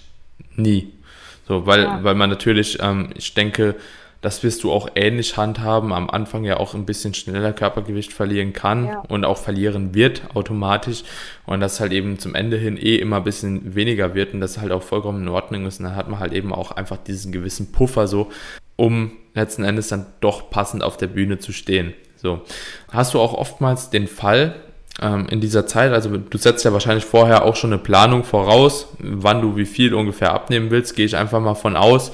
[0.54, 0.92] nie.
[1.48, 2.04] So, weil, ja.
[2.04, 3.74] weil man natürlich, ähm, ich denke,
[4.20, 5.92] das wirst du auch ähnlich handhaben.
[5.92, 9.02] Am Anfang ja auch ein bisschen schneller Körpergewicht verlieren kann ja.
[9.08, 11.04] und auch verlieren wird automatisch.
[11.46, 14.58] Und das halt eben zum Ende hin eh immer ein bisschen weniger wird und das
[14.58, 15.78] halt auch vollkommen in Ordnung ist.
[15.78, 18.28] Und dann hat man halt eben auch einfach diesen gewissen Puffer so,
[18.76, 21.94] um letzten Endes dann doch passend auf der Bühne zu stehen.
[22.16, 22.42] So.
[22.90, 24.56] Hast du auch oftmals den Fall,
[25.00, 28.88] ähm, in dieser Zeit, also du setzt ja wahrscheinlich vorher auch schon eine Planung voraus,
[28.98, 32.10] wann du wie viel ungefähr abnehmen willst, gehe ich einfach mal von aus.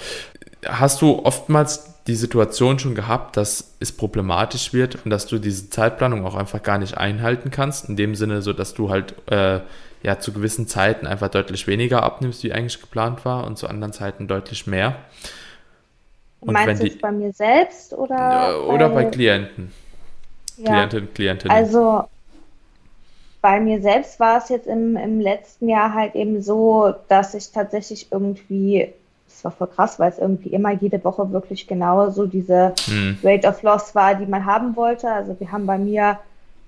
[0.66, 5.70] Hast du oftmals die Situation schon gehabt, dass es problematisch wird und dass du diese
[5.70, 9.60] Zeitplanung auch einfach gar nicht einhalten kannst, in dem Sinne, so dass du halt äh,
[10.02, 13.92] ja zu gewissen Zeiten einfach deutlich weniger abnimmst, wie eigentlich geplant war, und zu anderen
[13.94, 14.96] Zeiten deutlich mehr.
[16.40, 18.68] Und Meinst du es bei mir selbst oder?
[18.68, 19.72] Oder bei, bei Klienten.
[20.58, 20.72] Ja.
[20.72, 21.56] Klientinnen, Klientinnen.
[21.56, 22.04] Also
[23.40, 27.50] bei mir selbst war es jetzt im, im letzten Jahr halt eben so, dass ich
[27.50, 28.92] tatsächlich irgendwie
[29.44, 33.18] war voll krass, weil es irgendwie immer jede Woche wirklich genau so diese hm.
[33.22, 35.10] Rate of Loss war, die man haben wollte.
[35.10, 36.18] Also wir haben bei mir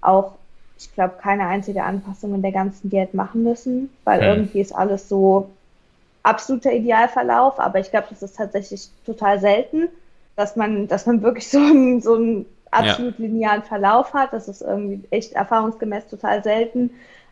[0.01, 0.33] auch,
[0.79, 4.29] ich glaube, keine einzige Anpassung in der ganzen Diät machen müssen, weil hm.
[4.29, 5.51] irgendwie ist alles so
[6.23, 9.89] absoluter Idealverlauf, aber ich glaube, das ist tatsächlich total selten,
[10.35, 13.25] dass man, dass man wirklich so einen, so einen absolut ja.
[13.25, 14.33] linearen Verlauf hat.
[14.33, 16.91] Das ist irgendwie echt erfahrungsgemäß total selten.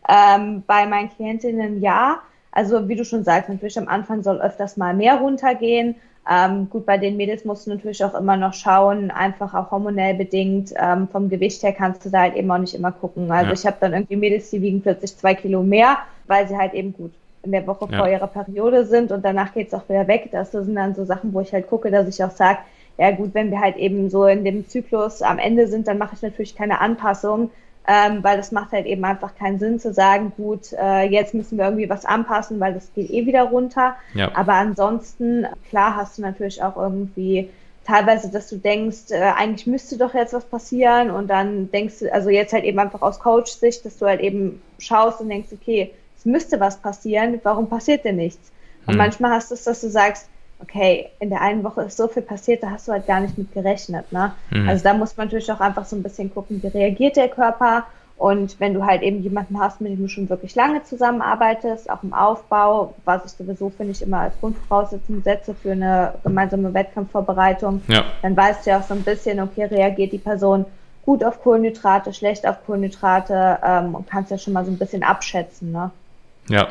[0.09, 2.21] Ähm, bei meinen Klientinnen ja.
[2.55, 5.97] Also wie du schon sagst, natürlich am Anfang soll öfters mal mehr runtergehen.
[6.31, 10.15] Ähm, gut, bei den Mädels musst du natürlich auch immer noch schauen, einfach auch hormonell
[10.15, 10.73] bedingt.
[10.77, 13.31] Ähm, vom Gewicht her kannst du da halt eben auch nicht immer gucken.
[13.31, 13.53] Also ja.
[13.53, 16.95] ich habe dann irgendwie Mädels, die wiegen plötzlich zwei Kilo mehr, weil sie halt eben
[16.95, 17.11] gut
[17.43, 17.99] in der Woche ja.
[17.99, 20.29] vor ihrer Periode sind und danach geht es auch wieder weg.
[20.31, 22.59] Das sind dann so Sachen, wo ich halt gucke, dass ich auch sage,
[22.99, 26.15] ja gut, wenn wir halt eben so in dem Zyklus am Ende sind, dann mache
[26.15, 27.51] ich natürlich keine Anpassung,
[27.87, 31.59] ähm, weil das macht halt eben einfach keinen Sinn zu sagen, gut, äh, jetzt müssen
[31.59, 33.97] wir irgendwie was anpassen, weil das geht eh wieder runter.
[34.15, 34.31] Ja.
[34.35, 37.51] Aber ansonsten, klar hast du natürlich auch irgendwie
[37.87, 42.13] teilweise, dass du denkst, äh, eigentlich müsste doch jetzt was passieren und dann denkst du,
[42.13, 45.93] also jetzt halt eben einfach aus Coach-Sicht, dass du halt eben schaust und denkst, okay,
[46.17, 48.51] es müsste was passieren, warum passiert denn nichts?
[48.87, 48.99] Und hm.
[48.99, 50.29] manchmal hast du es, dass du sagst,
[50.61, 53.37] okay, in der einen Woche ist so viel passiert, da hast du halt gar nicht
[53.37, 54.11] mit gerechnet.
[54.13, 54.33] Ne?
[54.51, 54.69] Mhm.
[54.69, 57.85] Also da muss man natürlich auch einfach so ein bisschen gucken, wie reagiert der Körper.
[58.17, 62.03] Und wenn du halt eben jemanden hast, mit dem du schon wirklich lange zusammenarbeitest, auch
[62.05, 67.83] im Aufbau, was ich sowieso, finde ich, immer als Grundvoraussetzung setze für eine gemeinsame Wettkampfvorbereitung,
[67.89, 68.05] ja.
[68.23, 70.65] dann weißt du ja auch so ein bisschen, okay, reagiert die Person
[71.05, 75.03] gut auf Kohlenhydrate, schlecht auf Kohlenhydrate ähm, und kannst ja schon mal so ein bisschen
[75.03, 75.73] abschätzen.
[75.73, 75.91] Ne?
[76.49, 76.69] Ja,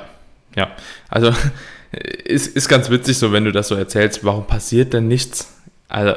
[0.56, 0.72] ja.
[1.10, 1.34] Also
[1.92, 5.54] ist, ist ganz witzig so, wenn du das so erzählst, warum passiert denn nichts?
[5.88, 6.16] Also,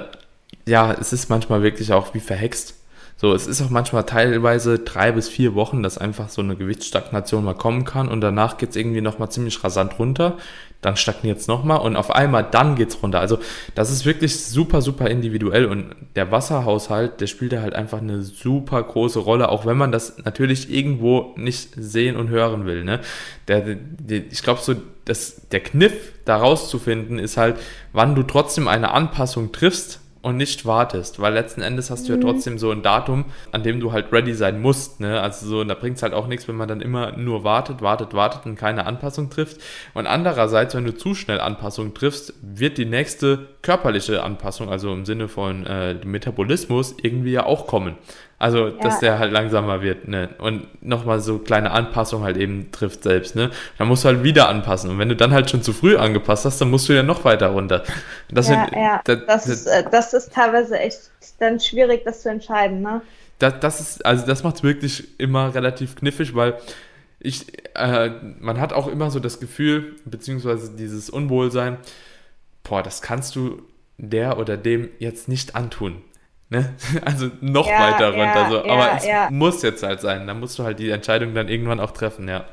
[0.67, 2.75] ja, es ist manchmal wirklich auch wie verhext.
[3.19, 7.45] So, es ist auch manchmal teilweise drei bis vier Wochen, dass einfach so eine Gewichtsstagnation
[7.45, 10.37] mal kommen kann und danach geht's irgendwie nochmal ziemlich rasant runter,
[10.87, 13.19] dann stagniert es nochmal und auf einmal dann geht's runter.
[13.19, 13.39] Also
[13.75, 18.23] das ist wirklich super, super individuell und der Wasserhaushalt, der spielt da halt einfach eine
[18.23, 22.85] super große Rolle, auch wenn man das natürlich irgendwo nicht sehen und hören will.
[22.85, 23.01] Ne?
[23.49, 25.93] Der, der, ich glaube so, dass der Kniff
[26.25, 27.57] da rauszufinden ist halt,
[27.93, 32.17] wann du trotzdem eine Anpassung triffst, und nicht wartest, weil letzten Endes hast du ja
[32.17, 32.23] mhm.
[32.23, 35.21] trotzdem so ein Datum, an dem du halt ready sein musst, ne?
[35.21, 38.13] Also so, da bringt es halt auch nichts, wenn man dann immer nur wartet, wartet,
[38.13, 39.61] wartet und keine Anpassung trifft.
[39.95, 45.05] Und andererseits, wenn du zu schnell Anpassung triffst, wird die nächste körperliche Anpassung, also im
[45.05, 47.97] Sinne von äh, Metabolismus, irgendwie ja auch kommen.
[48.39, 48.75] Also, ja.
[48.83, 50.29] dass der halt langsamer wird, ne?
[50.39, 53.51] Und nochmal so kleine Anpassungen halt eben trifft selbst, ne?
[53.79, 54.91] Dann musst du halt wieder anpassen.
[54.91, 57.25] Und wenn du dann halt schon zu früh angepasst hast, dann musst du ja noch
[57.25, 57.83] weiter runter.
[58.29, 59.01] Das, ja, sind, ja.
[59.05, 63.01] Das, das, ist, äh, das ist teilweise echt dann schwierig, das zu entscheiden, ne?
[63.39, 66.59] Das, das ist, also das macht es wirklich immer relativ knifflig, weil
[67.21, 71.79] ich, äh, man hat auch immer so das Gefühl, beziehungsweise dieses Unwohlsein,
[72.65, 73.63] boah, das kannst du
[73.99, 76.03] der oder dem jetzt nicht antun.
[76.49, 76.75] Ne?
[77.05, 78.43] Also noch ja, weiter runter.
[78.43, 78.59] Ja, so.
[78.61, 79.29] Aber ja, es ja.
[79.31, 80.27] muss jetzt halt sein.
[80.27, 82.45] Da musst du halt die Entscheidung dann irgendwann auch treffen, ja.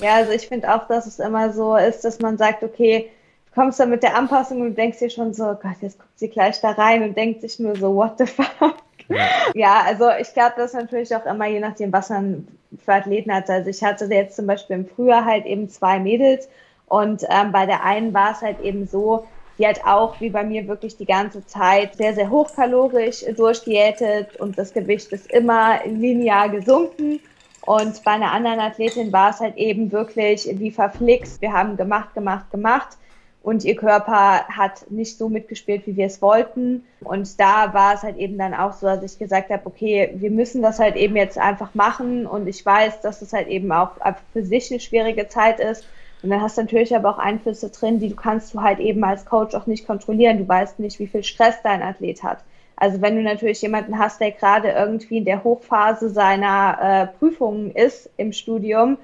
[0.00, 3.10] Ja, also ich finde auch, dass es immer so ist, dass man sagt, okay,
[3.46, 6.28] du kommst dann mit der Anpassung und denkst dir schon so, Gott, jetzt guckt sie
[6.28, 8.76] gleich da rein und denkt sich nur so, what the fuck?
[9.08, 12.48] Ja, ja also ich glaube, das ist natürlich auch immer je nachdem, was man
[12.84, 13.48] für Athleten hat.
[13.48, 16.48] Also ich hatte jetzt zum Beispiel im Frühjahr halt eben zwei Mädels
[16.86, 19.26] und ähm, bei der einen war es halt eben so,
[19.58, 24.58] die halt auch wie bei mir wirklich die ganze Zeit sehr, sehr hochkalorisch durchdiätet und
[24.58, 27.20] das Gewicht ist immer linear gesunken.
[27.64, 31.40] Und bei einer anderen Athletin war es halt eben wirklich wie verflixt.
[31.40, 32.96] Wir haben gemacht, gemacht, gemacht
[33.42, 36.84] und ihr Körper hat nicht so mitgespielt, wie wir es wollten.
[37.00, 40.30] Und da war es halt eben dann auch so, dass ich gesagt habe, okay, wir
[40.30, 42.26] müssen das halt eben jetzt einfach machen.
[42.26, 43.90] Und ich weiß, dass es halt eben auch
[44.32, 45.84] für sich eine schwierige Zeit ist.
[46.22, 49.02] Und dann hast du natürlich aber auch Einflüsse drin, die du kannst du halt eben
[49.02, 50.38] als Coach auch nicht kontrollieren.
[50.38, 52.38] Du weißt nicht, wie viel Stress dein Athlet hat.
[52.76, 57.70] Also wenn du natürlich jemanden hast, der gerade irgendwie in der Hochphase seiner äh, Prüfungen
[57.72, 58.98] ist im Studium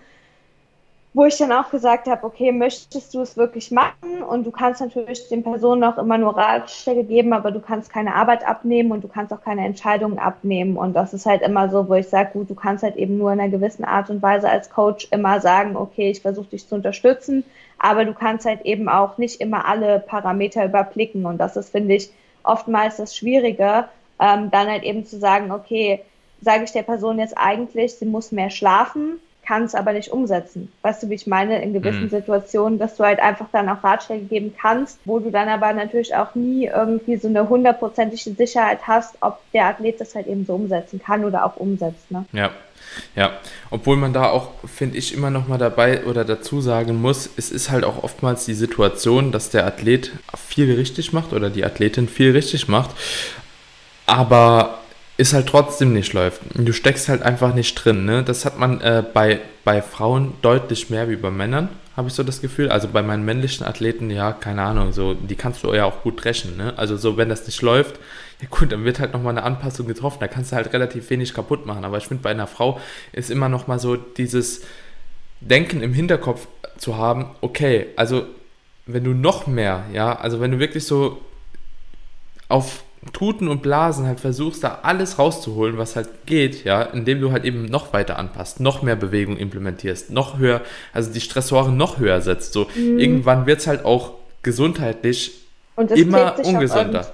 [1.19, 4.23] wo ich dann auch gesagt habe, okay, möchtest du es wirklich machen?
[4.23, 8.15] Und du kannst natürlich den Personen auch immer nur Ratschläge geben, aber du kannst keine
[8.15, 10.77] Arbeit abnehmen und du kannst auch keine Entscheidungen abnehmen.
[10.77, 13.33] Und das ist halt immer so, wo ich sage, gut, du kannst halt eben nur
[13.33, 16.77] in einer gewissen Art und Weise als Coach immer sagen, okay, ich versuche dich zu
[16.77, 17.43] unterstützen,
[17.81, 21.27] aber du kannst halt eben auch nicht immer alle Parameter überblicken.
[21.27, 22.11] Und das ist, finde ich,
[22.45, 23.89] oftmals das Schwierige,
[24.21, 26.01] ähm, dann halt eben zu sagen, okay,
[26.43, 30.71] sage ich der Person jetzt eigentlich, sie muss mehr schlafen, kann es aber nicht umsetzen.
[30.83, 32.11] Weißt du, wie ich meine, in gewissen mhm.
[32.11, 36.15] Situationen, dass du halt einfach dann auch Ratschläge geben kannst, wo du dann aber natürlich
[36.15, 40.55] auch nie irgendwie so eine hundertprozentige Sicherheit hast, ob der Athlet das halt eben so
[40.55, 42.11] umsetzen kann oder auch umsetzt.
[42.11, 42.27] Ne?
[42.33, 42.51] Ja.
[43.15, 43.33] Ja,
[43.71, 47.51] obwohl man da auch, finde ich, immer noch mal dabei oder dazu sagen muss, es
[47.51, 52.09] ist halt auch oftmals die Situation, dass der Athlet viel richtig macht oder die Athletin
[52.09, 52.91] viel richtig macht,
[54.07, 54.78] aber
[55.19, 56.41] es halt trotzdem nicht läuft.
[56.55, 58.05] Du steckst halt einfach nicht drin.
[58.05, 58.23] Ne?
[58.23, 62.23] Das hat man äh, bei, bei Frauen deutlich mehr wie bei Männern, habe ich so
[62.23, 62.71] das Gefühl.
[62.71, 66.17] Also bei meinen männlichen Athleten, ja, keine Ahnung, so, die kannst du ja auch gut
[66.17, 66.57] brechen.
[66.57, 66.73] Ne?
[66.77, 67.99] Also so, wenn das nicht läuft,
[68.41, 70.19] ja gut, dann wird halt nochmal eine Anpassung getroffen.
[70.21, 71.85] Da kannst du halt relativ wenig kaputt machen.
[71.85, 72.81] Aber ich finde, bei einer Frau
[73.13, 74.63] ist immer nochmal so dieses
[75.41, 76.47] Denken im Hinterkopf
[76.79, 78.25] zu haben, okay, also
[78.87, 81.21] wenn du noch mehr, ja, also wenn du wirklich so
[82.49, 87.33] auf Tuten und Blasen halt versuchst, da alles rauszuholen, was halt geht, ja, indem du
[87.33, 91.99] halt eben noch weiter anpasst, noch mehr Bewegung implementierst, noch höher, also die Stressoren noch
[91.99, 92.53] höher setzt.
[92.53, 92.99] So, mhm.
[92.99, 97.07] irgendwann wird es halt auch gesundheitlich immer ungesünder.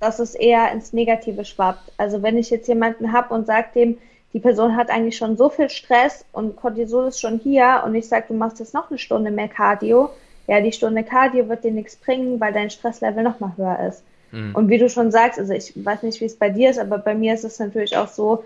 [0.00, 1.92] dass es eher ins Negative schwappt.
[1.98, 3.98] Also wenn ich jetzt jemanden habe und sage dem,
[4.32, 8.08] die Person hat eigentlich schon so viel Stress und Cortisol ist schon hier und ich
[8.08, 10.10] sage, du machst jetzt noch eine Stunde mehr Cardio,
[10.46, 14.02] ja, die Stunde Cardio wird dir nichts bringen, weil dein Stresslevel noch mal höher ist.
[14.32, 14.54] Mhm.
[14.54, 16.98] Und wie du schon sagst, also ich weiß nicht, wie es bei dir ist, aber
[16.98, 18.44] bei mir ist es natürlich auch so,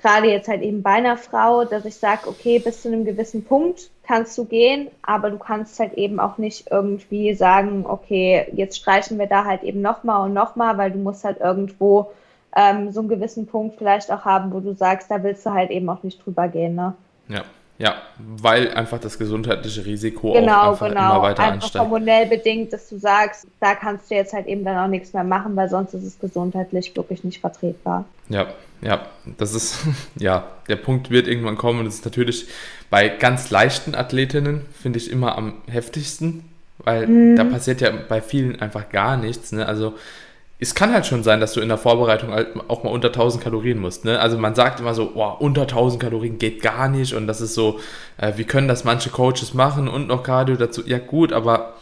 [0.00, 3.44] gerade jetzt halt eben bei einer Frau, dass ich sage, okay, bis zu einem gewissen
[3.44, 8.76] Punkt kannst du gehen, aber du kannst halt eben auch nicht irgendwie sagen, okay, jetzt
[8.76, 12.10] streichen wir da halt eben nochmal und nochmal, weil du musst halt irgendwo
[12.54, 15.70] ähm, so einen gewissen Punkt vielleicht auch haben, wo du sagst, da willst du halt
[15.70, 16.94] eben auch nicht drüber gehen, ne?
[17.28, 17.42] Ja.
[17.76, 21.10] Ja, weil einfach das gesundheitliche Risiko genau, auch einfach genau.
[21.10, 21.84] immer weiter einfach ansteigt.
[21.84, 25.24] hormonell bedingt, dass du sagst, da kannst du jetzt halt eben dann auch nichts mehr
[25.24, 28.04] machen, weil sonst ist es gesundheitlich wirklich nicht vertretbar.
[28.28, 28.46] Ja,
[28.80, 29.08] ja,
[29.38, 29.80] das ist,
[30.18, 32.46] ja, der Punkt wird irgendwann kommen und es ist natürlich
[32.90, 36.44] bei ganz leichten Athletinnen, finde ich, immer am heftigsten,
[36.78, 37.36] weil mhm.
[37.36, 39.50] da passiert ja bei vielen einfach gar nichts.
[39.50, 39.66] Ne?
[39.66, 39.94] Also
[40.64, 43.44] es kann halt schon sein, dass du in der Vorbereitung halt auch mal unter 1000
[43.44, 44.06] Kalorien musst.
[44.06, 44.18] Ne?
[44.18, 47.54] Also man sagt immer so, oh, unter 1000 Kalorien geht gar nicht und das ist
[47.54, 47.80] so,
[48.16, 50.82] äh, wie können das manche Coaches machen und noch Cardio dazu.
[50.86, 51.74] Ja gut, aber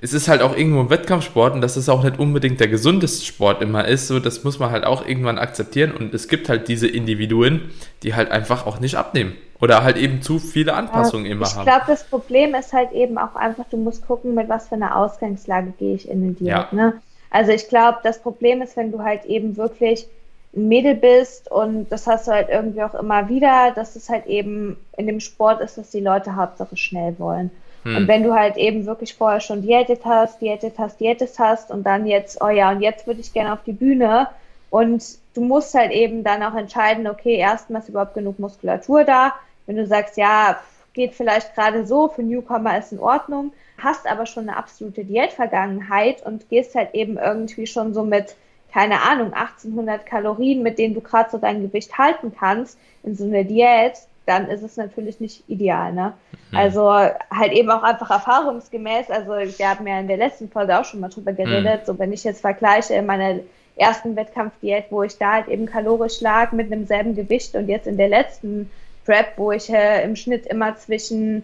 [0.00, 3.22] es ist halt auch irgendwo ein Wettkampfsport und dass es auch nicht unbedingt der gesundeste
[3.22, 4.08] Sport immer ist.
[4.08, 7.70] So, das muss man halt auch irgendwann akzeptieren und es gibt halt diese Individuen,
[8.02, 11.54] die halt einfach auch nicht abnehmen oder halt eben zu viele Anpassungen ja, immer ich
[11.54, 11.66] haben.
[11.66, 14.76] Ich glaube, das Problem ist halt eben auch einfach, du musst gucken, mit was für
[14.76, 16.48] einer Ausgangslage gehe ich in den Diät.
[16.48, 16.68] Ja.
[16.72, 16.94] Ne?
[17.30, 20.06] Also ich glaube, das Problem ist, wenn du halt eben wirklich
[20.54, 24.26] ein Mädel bist und das hast du halt irgendwie auch immer wieder, dass es halt
[24.26, 27.50] eben in dem Sport ist, dass die Leute Hauptsache schnell wollen.
[27.84, 27.96] Hm.
[27.96, 31.84] Und wenn du halt eben wirklich vorher schon diätet hast, diätet hast, diätet hast und
[31.84, 34.28] dann jetzt, oh ja, und jetzt würde ich gerne auf die Bühne
[34.70, 39.32] und du musst halt eben dann auch entscheiden, okay, erstmal ist überhaupt genug Muskulatur da.
[39.66, 40.58] Wenn du sagst, ja,
[40.92, 46.24] geht vielleicht gerade so, für Newcomer ist in Ordnung, hast aber schon eine absolute Diätvergangenheit
[46.24, 48.36] und gehst halt eben irgendwie schon so mit,
[48.72, 53.24] keine Ahnung, 1800 Kalorien, mit denen du gerade so dein Gewicht halten kannst, in so
[53.24, 53.94] eine Diät,
[54.26, 56.12] dann ist es natürlich nicht ideal, ne?
[56.50, 56.56] Mhm.
[56.56, 60.84] Also halt eben auch einfach erfahrungsgemäß, also wir haben ja in der letzten Folge auch
[60.84, 61.86] schon mal drüber geredet, mhm.
[61.86, 63.40] so wenn ich jetzt vergleiche in meiner
[63.76, 67.86] ersten Wettkampfdiät, wo ich da halt eben kalorisch lag mit einem selben Gewicht und jetzt
[67.86, 68.70] in der letzten
[69.04, 71.42] Prep, wo ich äh, im Schnitt immer zwischen,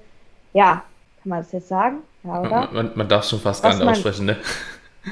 [0.52, 0.84] ja,
[1.22, 1.98] kann man das jetzt sagen?
[2.26, 2.68] Ja, oder?
[2.72, 4.36] Man, man darf schon fast Was gar nicht aussprechen, ne?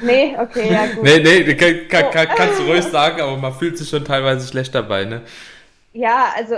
[0.03, 1.05] Nee, okay, ja gut.
[1.05, 4.47] nee, nee, kann, kann, kann, kannst du ruhig sagen, aber man fühlt sich schon teilweise
[4.47, 5.23] schlecht dabei, ne?
[5.93, 6.57] Ja, also,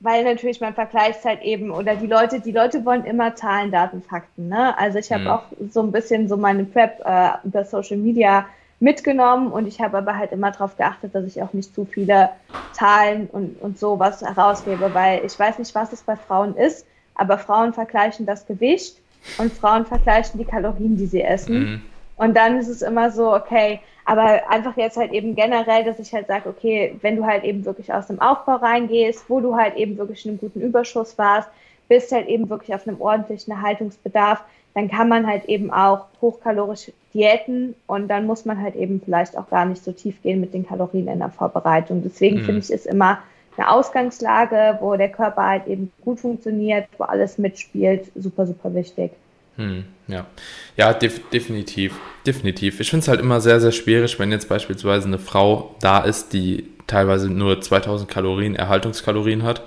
[0.00, 4.02] weil natürlich man vergleicht halt eben, oder die Leute, die Leute wollen immer Zahlen, Daten,
[4.02, 4.76] Fakten, ne?
[4.78, 5.30] Also ich habe hm.
[5.30, 8.46] auch so ein bisschen so meine Prep äh, über Social Media
[8.80, 12.30] mitgenommen und ich habe aber halt immer darauf geachtet, dass ich auch nicht zu viele
[12.72, 17.36] Zahlen und, und sowas herausgebe, weil ich weiß nicht, was es bei Frauen ist, aber
[17.36, 18.96] Frauen vergleichen das Gewicht
[19.38, 21.58] und Frauen vergleichen die Kalorien, die sie essen.
[21.58, 21.82] Mhm.
[22.16, 26.12] Und dann ist es immer so, okay, aber einfach jetzt halt eben generell, dass ich
[26.12, 29.76] halt sage, okay, wenn du halt eben wirklich aus dem Aufbau reingehst, wo du halt
[29.76, 31.48] eben wirklich in einem guten Überschuss warst,
[31.88, 34.42] bist halt eben wirklich auf einem ordentlichen Erhaltungsbedarf,
[34.74, 39.36] dann kann man halt eben auch hochkalorisch diäten und dann muss man halt eben vielleicht
[39.36, 42.02] auch gar nicht so tief gehen mit den Kalorien in der Vorbereitung.
[42.04, 42.44] Deswegen mhm.
[42.44, 43.18] finde ich es immer
[43.56, 49.12] eine Ausgangslage, wo der Körper halt eben gut funktioniert, wo alles mitspielt, super, super wichtig.
[49.56, 50.26] Hm, ja,
[50.76, 51.94] ja def definitiv,
[52.26, 52.80] definitiv.
[52.80, 56.32] Ich finde es halt immer sehr, sehr schwierig, wenn jetzt beispielsweise eine Frau da ist,
[56.32, 59.62] die teilweise nur 2000 Kalorien Erhaltungskalorien hat,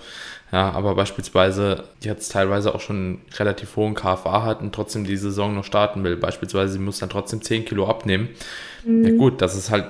[0.52, 5.18] ja, aber beispielsweise jetzt teilweise auch schon einen relativ hohen KFA hat und trotzdem die
[5.18, 6.16] Saison noch starten will.
[6.16, 8.30] Beispielsweise sie muss dann trotzdem 10 Kilo abnehmen.
[8.86, 9.04] Mhm.
[9.04, 9.86] Ja gut, das ist halt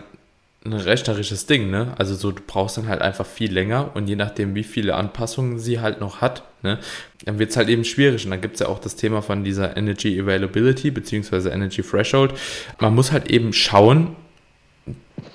[0.66, 1.94] ein rechnerisches Ding, ne?
[1.98, 5.60] Also so, du brauchst dann halt einfach viel länger und je nachdem, wie viele Anpassungen
[5.60, 6.80] sie halt noch hat, ne,
[7.26, 8.24] dann wird es halt eben schwierig.
[8.26, 12.34] Und dann gibt es ja auch das Thema von dieser Energy Availability beziehungsweise Energy Threshold.
[12.80, 14.16] Man muss halt eben schauen,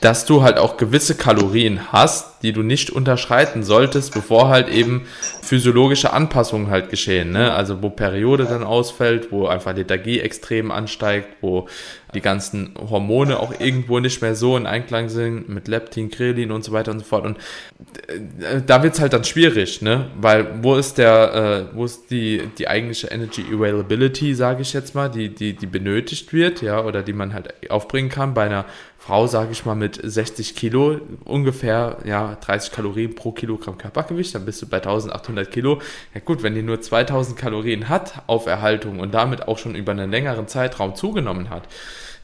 [0.01, 5.07] dass du halt auch gewisse Kalorien hast, die du nicht unterschreiten solltest, bevor halt eben
[5.43, 7.33] physiologische Anpassungen halt geschehen.
[7.33, 7.53] Ne?
[7.53, 11.67] Also wo Periode dann ausfällt, wo einfach Lethargie extrem ansteigt, wo
[12.15, 16.65] die ganzen Hormone auch irgendwo nicht mehr so in Einklang sind mit Leptin, Krelin und
[16.65, 17.27] so weiter und so fort.
[17.27, 17.39] Und
[18.07, 20.07] äh, da wird's halt dann schwierig, ne?
[20.19, 24.95] Weil wo ist der, äh, wo ist die, die eigentliche Energy Availability, sage ich jetzt
[24.95, 28.65] mal, die, die, die benötigt wird, ja, oder die man halt aufbringen kann bei einer
[29.09, 34.45] Frau, sage ich mal, mit 60 Kilo, ungefähr ja, 30 Kalorien pro Kilogramm Körpergewicht, dann
[34.45, 35.81] bist du bei 1800 Kilo.
[36.13, 39.93] Ja gut, wenn die nur 2000 Kalorien hat auf Erhaltung und damit auch schon über
[39.93, 41.63] einen längeren Zeitraum zugenommen hat,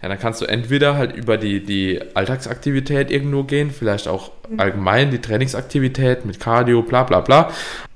[0.02, 5.10] ja, dann kannst du entweder halt über die, die Alltagsaktivität irgendwo gehen, vielleicht auch allgemein
[5.10, 7.50] die Trainingsaktivität mit Cardio, bla bla bla.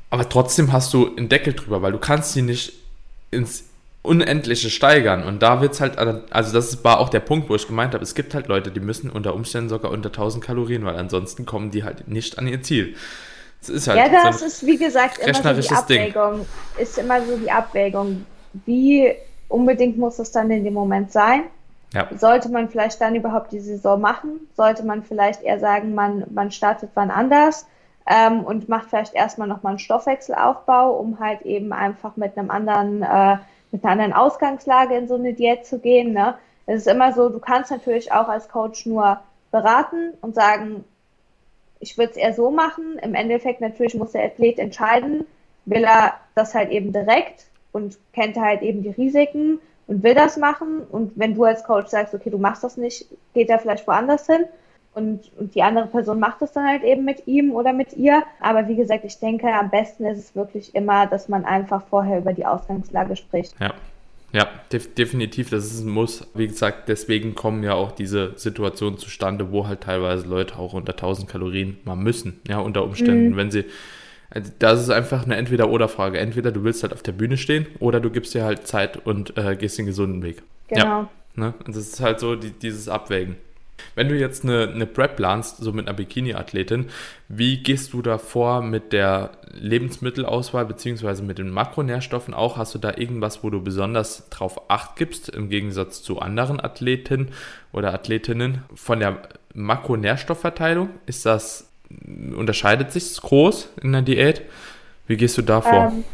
[0.09, 2.73] Aber trotzdem hast du einen Deckel drüber, weil du kannst sie nicht
[3.31, 3.68] ins
[4.09, 5.23] Unendliche steigern.
[5.23, 8.03] Und da wird es halt, also das war auch der Punkt, wo ich gemeint habe,
[8.03, 11.71] es gibt halt Leute, die müssen unter Umständen sogar unter 1000 Kalorien, weil ansonsten kommen
[11.71, 12.95] die halt nicht an ihr Ziel.
[13.61, 16.35] Das ist halt ja, das so ist wie gesagt immer so die Abwägung.
[16.35, 16.47] Ding.
[16.83, 18.25] Ist immer so die Abwägung.
[18.65, 19.13] Wie
[19.49, 21.45] unbedingt muss es dann in dem Moment sein?
[21.93, 22.09] Ja.
[22.17, 24.41] Sollte man vielleicht dann überhaupt die Saison machen?
[24.57, 27.67] Sollte man vielleicht eher sagen, man, man startet wann anders
[28.07, 33.03] ähm, und macht vielleicht erstmal nochmal einen Stoffwechselaufbau, um halt eben einfach mit einem anderen
[33.03, 33.39] äh,
[33.71, 36.13] mit einer anderen Ausgangslage in so eine Diät zu gehen.
[36.13, 36.35] Ne?
[36.67, 40.85] Es ist immer so, du kannst natürlich auch als Coach nur beraten und sagen,
[41.81, 42.99] ich würde es eher so machen.
[43.03, 45.27] Im Endeffekt natürlich muss der Athlet entscheiden,
[45.65, 50.37] will er das halt eben direkt und kennt halt eben die Risiken und will das
[50.37, 50.83] machen.
[50.83, 54.27] Und wenn du als Coach sagst, okay, du machst das nicht, geht er vielleicht woanders
[54.27, 54.47] hin
[54.99, 58.23] und, und die andere Person macht es dann halt eben mit ihm oder mit ihr.
[58.41, 62.19] Aber wie gesagt, ich denke, am besten ist es wirklich immer, dass man einfach vorher
[62.19, 63.55] über die Ausgangslage spricht.
[63.61, 63.73] Ja.
[64.31, 66.31] Ja, def definitiv, das ist ein Muss.
[66.35, 70.93] Wie gesagt, deswegen kommen ja auch diese Situationen zustande, wo halt teilweise Leute auch unter
[70.93, 73.37] 1000 Kalorien mal müssen, ja, unter Umständen, mhm.
[73.37, 73.65] wenn sie
[74.31, 76.19] also das ist einfach eine Entweder-Oder-Frage.
[76.19, 79.37] Entweder du willst halt auf der Bühne stehen oder du gibst dir halt Zeit und
[79.39, 80.43] äh, gehst den gesunden Weg.
[80.69, 80.85] Genau.
[80.85, 81.55] Ja, ne?
[81.67, 83.37] Und das ist halt so die, dieses Abwägen.
[83.95, 86.87] Wenn du jetzt eine, eine Prep planst, so mit einer Bikini-Athletin,
[87.29, 92.57] wie gehst du da vor mit der Lebensmittelauswahl beziehungsweise mit den Makronährstoffen auch?
[92.57, 97.29] Hast du da irgendwas, wo du besonders drauf acht gibst, im Gegensatz zu anderen Athleten
[97.73, 98.63] oder Athletinnen?
[98.75, 99.23] Von der
[99.55, 101.69] Makronährstoffverteilung, ist das,
[102.37, 104.43] unterscheidet sich groß in der Diät?
[105.07, 105.93] Wie gehst du da vor?
[105.93, 106.05] Ähm,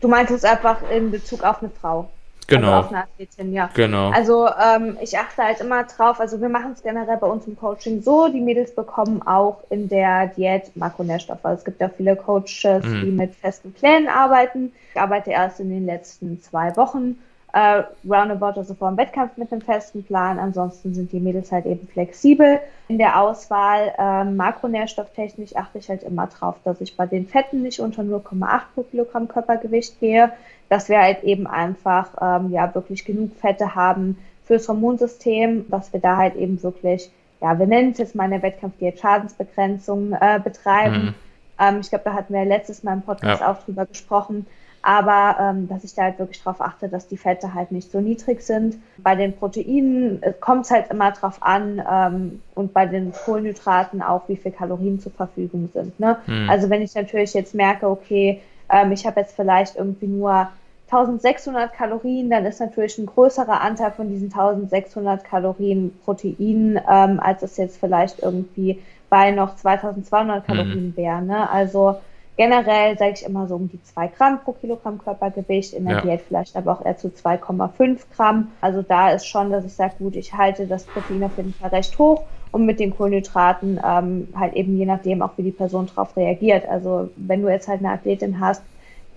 [0.00, 2.10] du meinst es einfach in Bezug auf eine Frau.
[2.46, 2.82] Genau.
[2.82, 3.70] Also Athletin, ja.
[3.74, 4.10] Genau.
[4.10, 7.56] Also ähm, ich achte halt immer drauf, also wir machen es generell bei uns im
[7.56, 11.44] Coaching so, die Mädels bekommen auch in der Diät Makronährstoffe.
[11.44, 13.04] Also es gibt ja viele Coaches, mhm.
[13.04, 14.72] die mit festen Plänen arbeiten.
[14.94, 17.18] Ich arbeite erst in den letzten zwei Wochen
[17.56, 20.38] äh, roundabout, also vor dem Wettkampf mit einem festen Plan.
[20.38, 22.60] Ansonsten sind die Mädels halt eben flexibel.
[22.88, 27.62] In der Auswahl äh, makronährstofftechnisch achte ich halt immer drauf, dass ich bei den Fetten
[27.62, 30.32] nicht unter 0,8 pro Kilogramm Körpergewicht gehe,
[30.68, 36.00] dass wir halt eben einfach ähm, ja wirklich genug Fette haben fürs Hormonsystem, dass wir
[36.00, 40.96] da halt eben wirklich, ja, wir nennen es jetzt mal eine Wettkampfdiät Schadensbegrenzung äh, betreiben.
[40.96, 41.14] Mhm.
[41.58, 43.50] Ähm, ich glaube, da hatten wir letztes Mal im Podcast ja.
[43.50, 44.46] auch drüber gesprochen
[44.86, 48.00] aber ähm, dass ich da halt wirklich darauf achte, dass die Fette halt nicht so
[48.00, 48.76] niedrig sind.
[48.98, 54.00] Bei den Proteinen äh, kommt es halt immer drauf an ähm, und bei den Kohlenhydraten
[54.00, 55.98] auch, wie viel Kalorien zur Verfügung sind.
[55.98, 56.18] Ne?
[56.28, 56.48] Mhm.
[56.48, 58.40] Also wenn ich natürlich jetzt merke, okay,
[58.70, 60.48] ähm, ich habe jetzt vielleicht irgendwie nur
[60.90, 67.42] 1600 Kalorien, dann ist natürlich ein größerer Anteil von diesen 1600 Kalorien Protein, ähm, als
[67.42, 70.46] es jetzt vielleicht irgendwie bei noch 2200 mhm.
[70.46, 70.96] Kalorien mhm.
[70.96, 71.22] wäre.
[71.22, 71.50] Ne?
[71.50, 71.96] Also
[72.36, 76.00] Generell sage ich immer so um die 2 Gramm pro Kilogramm Körpergewicht, in der ja.
[76.02, 78.52] Diät vielleicht aber auch eher zu 2,5 Gramm.
[78.60, 81.70] Also da ist schon, dass ich sage, gut, ich halte das Protein auf jeden Fall
[81.70, 82.24] recht hoch
[82.56, 86.66] und mit den Kohlenhydraten ähm, halt eben je nachdem auch, wie die Person darauf reagiert.
[86.66, 88.62] Also wenn du jetzt halt eine Athletin hast,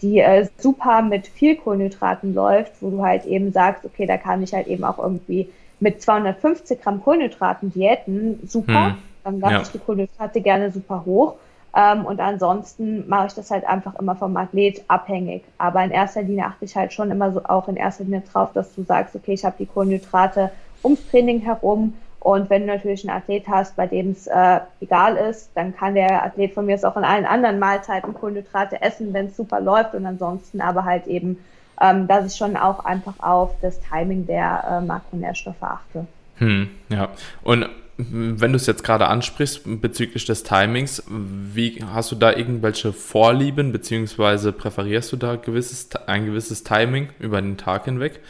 [0.01, 4.43] die äh, super mit viel Kohlenhydraten läuft, wo du halt eben sagst, okay, da kann
[4.43, 5.47] ich halt eben auch irgendwie
[5.79, 8.87] mit 250 Gramm Kohlenhydraten diäten, super.
[8.87, 8.95] Hm.
[9.23, 9.61] Dann lasse ja.
[9.61, 11.35] ich die Kohlenhydrate gerne super hoch.
[11.73, 15.43] Ähm, und ansonsten mache ich das halt einfach immer vom Athlet abhängig.
[15.57, 18.51] Aber in erster Linie achte ich halt schon immer so auch in erster Linie drauf,
[18.51, 20.51] dass du sagst, okay, ich habe die Kohlenhydrate
[20.83, 21.93] ums Training herum.
[22.19, 25.95] Und wenn du natürlich einen Athlet hast, bei dem es äh, egal ist, dann kann
[25.95, 29.61] der Athlet von mir es auch in allen anderen Mahlzeiten Kohlenhydrate essen, wenn es super
[29.61, 29.95] läuft.
[29.95, 31.37] Und ansonsten aber halt eben,
[31.81, 36.07] ähm, dass ich schon auch einfach auf das Timing der äh, Makronährstoffe achte.
[36.39, 37.09] Hm, ja.
[37.41, 37.69] Und
[38.01, 43.73] wenn du es jetzt gerade ansprichst bezüglich des Timings, wie hast du da irgendwelche Vorlieben
[43.73, 48.21] beziehungsweise präferierst du da gewisses, ein gewisses Timing über den Tag hinweg?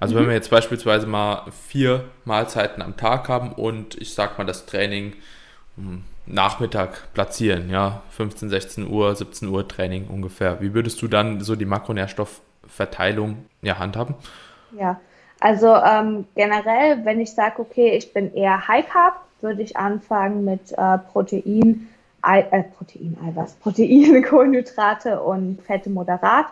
[0.00, 0.20] Also mhm.
[0.20, 4.66] wenn wir jetzt beispielsweise mal vier Mahlzeiten am Tag haben und ich sag mal das
[4.66, 5.12] Training
[5.76, 10.60] hm, Nachmittag platzieren, ja, 15, 16 Uhr, 17 Uhr Training ungefähr.
[10.60, 14.14] Wie würdest du dann so die Makronährstoffverteilung ja handhaben?
[14.78, 15.00] Ja,
[15.40, 20.44] also ähm, generell, wenn ich sage, okay, ich bin eher High Carb, würde ich anfangen
[20.44, 21.88] mit äh, Protein,
[22.22, 26.46] Ei, äh, Protein, Eiweiß, Protein, Kohlenhydrate und Fette moderat,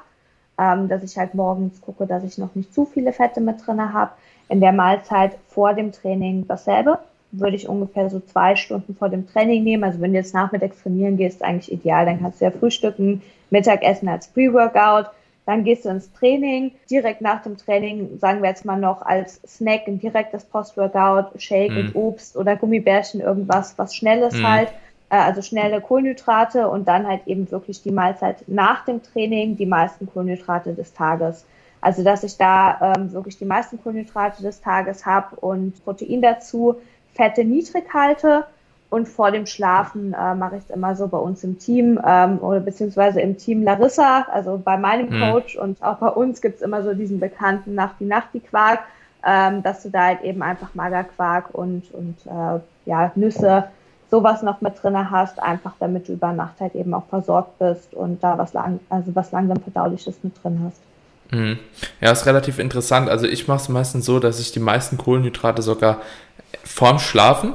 [0.59, 3.93] ähm, dass ich halt morgens gucke, dass ich noch nicht zu viele Fette mit drin
[3.93, 4.13] habe.
[4.49, 6.99] In der Mahlzeit vor dem Training dasselbe,
[7.33, 9.85] würde ich ungefähr so zwei Stunden vor dem Training nehmen.
[9.85, 14.09] Also wenn du jetzt nachmittags trainieren gehst, eigentlich ideal, dann kannst du ja frühstücken, Mittagessen
[14.09, 15.11] als Pre-Workout
[15.49, 16.73] dann gehst du ins Training.
[16.91, 21.71] Direkt nach dem Training, sagen wir jetzt mal noch als Snack, ein direktes Post-Workout, Shake
[21.71, 21.79] mhm.
[21.79, 24.47] und Obst oder Gummibärchen, irgendwas, was Schnelles mhm.
[24.47, 24.69] halt.
[25.11, 29.67] Äh, also schnelle Kohlenhydrate und dann halt eben wirklich die Mahlzeit nach dem Training, die
[29.67, 31.45] meisten Kohlenhydrate des Tages.
[31.81, 36.77] Also dass ich da ähm, wirklich die meisten Kohlenhydrate des Tages habe und Protein dazu,
[37.15, 38.45] Fette niedrig halte
[38.91, 42.39] und vor dem Schlafen äh, mache ich es immer so bei uns im Team ähm,
[42.41, 45.21] oder beziehungsweise im Team Larissa, also bei meinem mhm.
[45.21, 48.41] Coach und auch bei uns gibt es immer so diesen bekannten Nacht die Nacht die
[48.41, 48.81] Quark,
[49.25, 53.69] ähm, dass du da halt eben einfach Magerquark und, und äh, ja, Nüsse,
[54.11, 57.95] sowas noch mit drin hast, einfach damit du über Nacht halt eben auch versorgt bist
[57.95, 60.81] und da was lang, also was langsam verdauliches mit drin hast.
[61.31, 61.59] Mhm.
[62.01, 63.09] Ja, ist relativ interessant.
[63.09, 65.99] Also ich mache es meistens so, dass ich die meisten Kohlenhydrate sogar
[66.65, 67.53] vorm Schlafen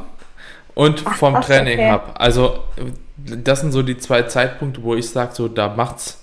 [0.75, 1.89] und Ach, vom Training okay.
[1.89, 2.19] habe.
[2.19, 2.59] Also
[3.17, 6.22] das sind so die zwei Zeitpunkte, wo ich sage, so da macht's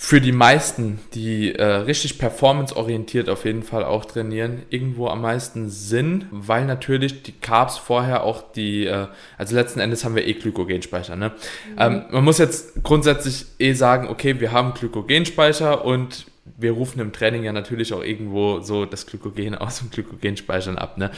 [0.00, 5.68] für die meisten, die äh, richtig performanceorientiert auf jeden Fall auch trainieren, irgendwo am meisten
[5.70, 10.34] Sinn, weil natürlich die Carbs vorher auch die, äh, also letzten Endes haben wir eh
[10.34, 11.16] Glykogenspeicher.
[11.16, 11.30] Ne?
[11.30, 11.76] Mhm.
[11.78, 16.26] Ähm, man muss jetzt grundsätzlich eh sagen, okay, wir haben Glykogenspeicher und
[16.56, 20.96] wir rufen im Training ja natürlich auch irgendwo so das Glykogen aus dem Glykogenspeichern ab.
[20.96, 21.10] Ne?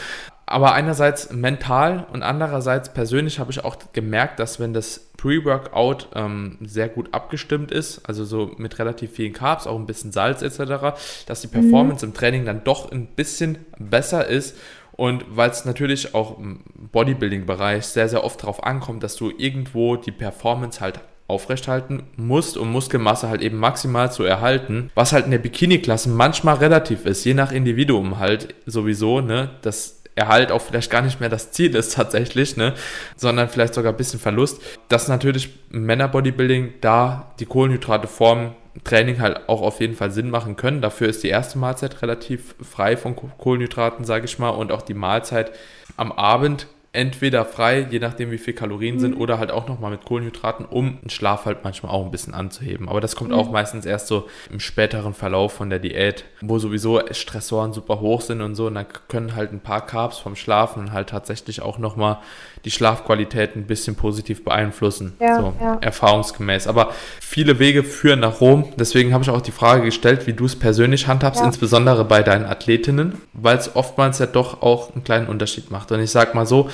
[0.51, 6.57] aber einerseits mental und andererseits persönlich habe ich auch gemerkt, dass wenn das Pre-Workout ähm,
[6.63, 10.99] sehr gut abgestimmt ist, also so mit relativ vielen Carbs, auch ein bisschen Salz etc.,
[11.27, 12.11] dass die Performance mhm.
[12.11, 14.57] im Training dann doch ein bisschen besser ist.
[14.93, 16.61] Und weil es natürlich auch im
[16.93, 22.73] Bodybuilding-Bereich sehr, sehr oft darauf ankommt, dass du irgendwo die Performance halt aufrechthalten musst, um
[22.73, 27.35] Muskelmasse halt eben maximal zu erhalten, was halt in der Bikini-Klasse manchmal relativ ist, je
[27.35, 31.95] nach Individuum halt sowieso, ne, das Erhalt auch vielleicht gar nicht mehr das Ziel ist
[31.95, 32.75] tatsächlich, ne,
[33.17, 38.55] sondern vielleicht sogar ein bisschen Verlust, dass natürlich Männer-Bodybuilding da die Kohlenhydrate vorm
[38.85, 40.81] Training halt auch auf jeden Fall Sinn machen können.
[40.81, 44.95] Dafür ist die erste Mahlzeit relativ frei von Kohlenhydraten, sage ich mal, und auch die
[44.95, 45.53] Mahlzeit
[45.97, 49.01] am Abend entweder frei, je nachdem wie viel Kalorien mhm.
[49.01, 52.35] sind, oder halt auch nochmal mit Kohlenhydraten, um den Schlaf halt manchmal auch ein bisschen
[52.35, 52.89] anzuheben.
[52.89, 53.37] Aber das kommt mhm.
[53.37, 58.23] auch meistens erst so im späteren Verlauf von der Diät, wo sowieso Stressoren super hoch
[58.23, 58.67] sind und so.
[58.67, 62.19] Und dann können halt ein paar Carbs vom Schlafen halt tatsächlich auch nochmal
[62.65, 65.15] die Schlafqualität ein bisschen positiv beeinflussen.
[65.21, 65.79] Ja, so ja.
[65.81, 66.67] erfahrungsgemäß.
[66.67, 68.73] Aber viele Wege führen nach Rom.
[68.77, 71.47] Deswegen habe ich auch die Frage gestellt, wie du es persönlich handhabst, ja.
[71.47, 75.93] insbesondere bei deinen Athletinnen, weil es oftmals ja doch auch einen kleinen Unterschied macht.
[75.93, 76.69] Und ich sage mal so,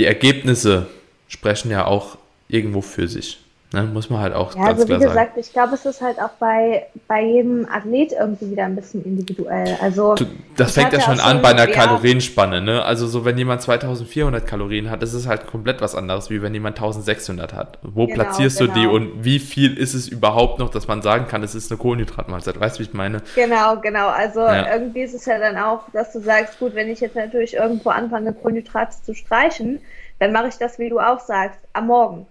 [0.00, 0.86] die Ergebnisse
[1.28, 2.16] sprechen ja auch
[2.48, 3.39] irgendwo für sich.
[3.72, 5.32] Ne, muss man halt auch ja, ganz also wie gesagt, sagen.
[5.36, 9.78] ich glaube, es ist halt auch bei, bei jedem Athlet irgendwie wieder ein bisschen individuell.
[9.80, 10.16] Also
[10.56, 12.62] das fängt ja schon an bei einer Kalorienspanne.
[12.62, 12.84] Ne?
[12.84, 16.52] Also so, wenn jemand 2400 Kalorien hat, ist es halt komplett was anderes, wie wenn
[16.52, 17.78] jemand 1600 hat.
[17.82, 18.74] Wo genau, platzierst genau.
[18.74, 21.70] du die und wie viel ist es überhaupt noch, dass man sagen kann, es ist
[21.70, 22.58] eine Kohlenhydratmahlzeit?
[22.58, 23.22] Weißt du, wie ich meine?
[23.36, 24.08] Genau, genau.
[24.08, 24.74] Also ja.
[24.74, 27.90] irgendwie ist es ja dann auch, dass du sagst, gut, wenn ich jetzt natürlich irgendwo
[27.90, 29.80] anfange, Kohlenhydrate zu streichen,
[30.18, 32.26] dann mache ich das, wie du auch sagst, am Morgen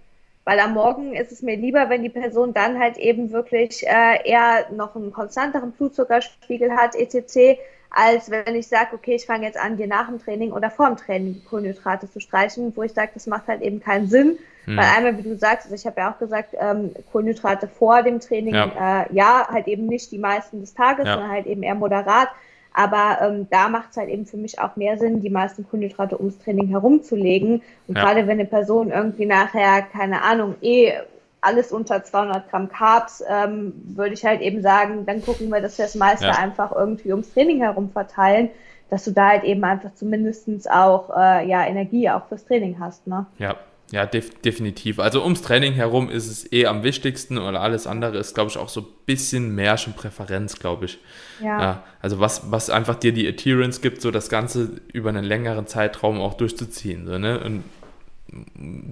[0.50, 4.28] weil am Morgen ist es mir lieber, wenn die Person dann halt eben wirklich äh,
[4.28, 9.56] eher noch einen konstanteren Blutzuckerspiegel hat, etc., als wenn ich sage, okay, ich fange jetzt
[9.56, 13.12] an, dir nach dem Training oder vor dem Training Kohlenhydrate zu streichen, wo ich sage,
[13.14, 14.40] das macht halt eben keinen Sinn.
[14.64, 14.76] Hm.
[14.76, 18.18] Weil einmal, wie du sagst, also ich habe ja auch gesagt, ähm, Kohlenhydrate vor dem
[18.18, 19.02] Training, ja.
[19.02, 21.12] Äh, ja, halt eben nicht die meisten des Tages, ja.
[21.12, 22.28] sondern halt eben eher moderat.
[22.72, 26.18] Aber ähm, da macht es halt eben für mich auch mehr Sinn, die meisten Kohlenhydrate
[26.18, 27.62] ums Training herumzulegen.
[27.88, 28.04] Und ja.
[28.04, 30.92] gerade wenn eine Person irgendwie nachher, keine Ahnung, eh
[31.40, 35.78] alles unter 200 Gramm Carbs, ähm, würde ich halt eben sagen, dann gucken wir, dass
[35.78, 36.32] wir das meiste ja.
[36.32, 38.50] einfach irgendwie ums Training herum verteilen,
[38.90, 43.06] dass du da halt eben einfach zumindestens auch äh, ja, Energie auch fürs Training hast.
[43.06, 43.26] Ne?
[43.38, 43.56] Ja,
[43.90, 45.00] ja, def definitiv.
[45.00, 48.56] Also ums Training herum ist es eh am wichtigsten oder alles andere ist, glaube ich,
[48.56, 50.98] auch so ein bisschen mehr schon Präferenz, glaube ich.
[51.40, 51.60] Ja.
[51.60, 51.84] ja.
[52.00, 56.20] Also was, was einfach dir die Adherence gibt, so das Ganze über einen längeren Zeitraum
[56.20, 57.06] auch durchzuziehen.
[57.06, 57.40] So, ne?
[57.40, 57.64] Und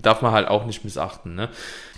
[0.02, 1.34] darf man halt auch nicht missachten.
[1.34, 1.48] Ne?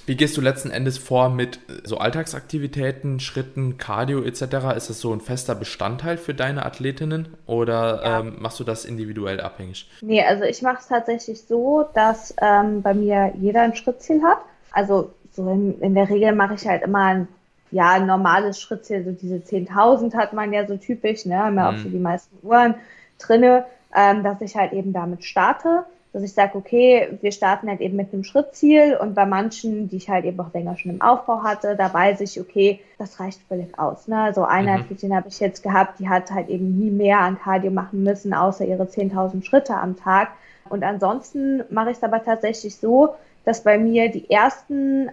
[0.07, 4.43] Wie gehst du letzten Endes vor mit so Alltagsaktivitäten, Schritten, Cardio etc.?
[4.77, 8.21] Ist das so ein fester Bestandteil für deine Athletinnen oder ja.
[8.21, 9.89] ähm, machst du das individuell abhängig?
[10.01, 14.39] Nee, also ich mache es tatsächlich so, dass ähm, bei mir jeder ein Schrittziel hat.
[14.73, 17.29] Also so in, in der Regel mache ich halt immer ein
[17.73, 21.71] ja, ein normales Schrittziel, so diese 10.000 hat man ja so typisch, ne, haben ja
[21.71, 21.77] mhm.
[21.77, 22.75] auch so die meisten Uhren
[23.19, 27.81] drinne, ähm, dass ich halt eben damit starte dass ich sage, okay, wir starten halt
[27.81, 31.03] eben mit einem Schrittziel und bei manchen, die ich halt eben auch länger schon im
[31.03, 34.09] Aufbau hatte, da weiß ich, okay, das reicht völlig aus.
[34.09, 34.17] Ne?
[34.35, 34.83] So also eine mhm.
[34.83, 38.35] Athletin habe ich jetzt gehabt, die hat halt eben nie mehr an Cardio machen müssen,
[38.35, 40.31] außer ihre 10.000 Schritte am Tag.
[40.69, 45.11] Und ansonsten mache ich es aber tatsächlich so, dass bei mir die ersten,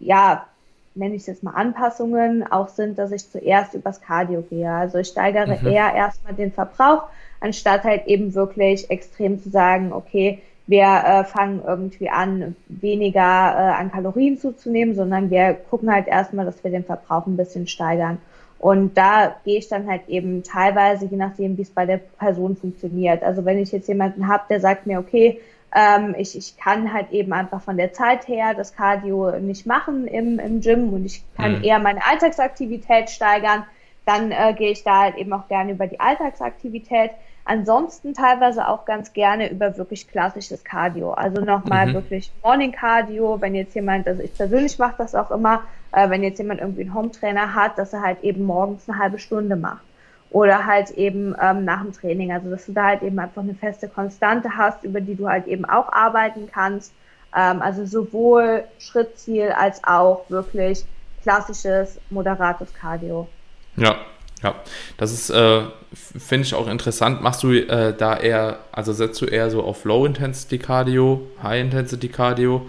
[0.00, 0.46] ja,
[0.94, 4.70] nenne ich es jetzt mal Anpassungen auch sind, dass ich zuerst übers Cardio gehe.
[4.70, 5.66] Also ich steigere mhm.
[5.66, 7.04] eher erstmal den Verbrauch,
[7.40, 13.80] anstatt halt eben wirklich extrem zu sagen, okay, wir äh, fangen irgendwie an, weniger äh,
[13.80, 18.18] an Kalorien zuzunehmen, sondern wir gucken halt erstmal, dass wir den Verbrauch ein bisschen steigern.
[18.58, 22.56] Und da gehe ich dann halt eben teilweise, je nachdem, wie es bei der Person
[22.56, 23.22] funktioniert.
[23.22, 25.40] Also wenn ich jetzt jemanden habe, der sagt mir, okay,
[25.74, 30.06] ähm, ich, ich kann halt eben einfach von der Zeit her das Cardio nicht machen
[30.06, 31.64] im, im Gym und ich kann mhm.
[31.64, 33.64] eher meine Alltagsaktivität steigern,
[34.06, 37.10] dann äh, gehe ich da halt eben auch gerne über die Alltagsaktivität.
[37.48, 41.12] Ansonsten teilweise auch ganz gerne über wirklich klassisches Cardio.
[41.12, 41.94] Also nochmal mhm.
[41.94, 46.24] wirklich Morning Cardio, wenn jetzt jemand, also ich persönlich mache das auch immer, äh, wenn
[46.24, 49.54] jetzt jemand irgendwie einen Home Trainer hat, dass er halt eben morgens eine halbe Stunde
[49.54, 49.84] macht.
[50.30, 52.32] Oder halt eben ähm, nach dem Training.
[52.32, 55.46] Also dass du da halt eben einfach eine feste Konstante hast, über die du halt
[55.46, 56.92] eben auch arbeiten kannst.
[57.34, 60.84] Ähm, also sowohl Schrittziel als auch wirklich
[61.22, 63.28] klassisches, moderates Cardio.
[63.76, 63.94] Ja,
[64.46, 64.54] ja,
[64.96, 67.20] das ist, äh, finde ich auch interessant.
[67.20, 71.62] Machst du äh, da eher, also setzt du eher so auf Low Intensity Cardio, High
[71.62, 72.66] Intensity Cardio?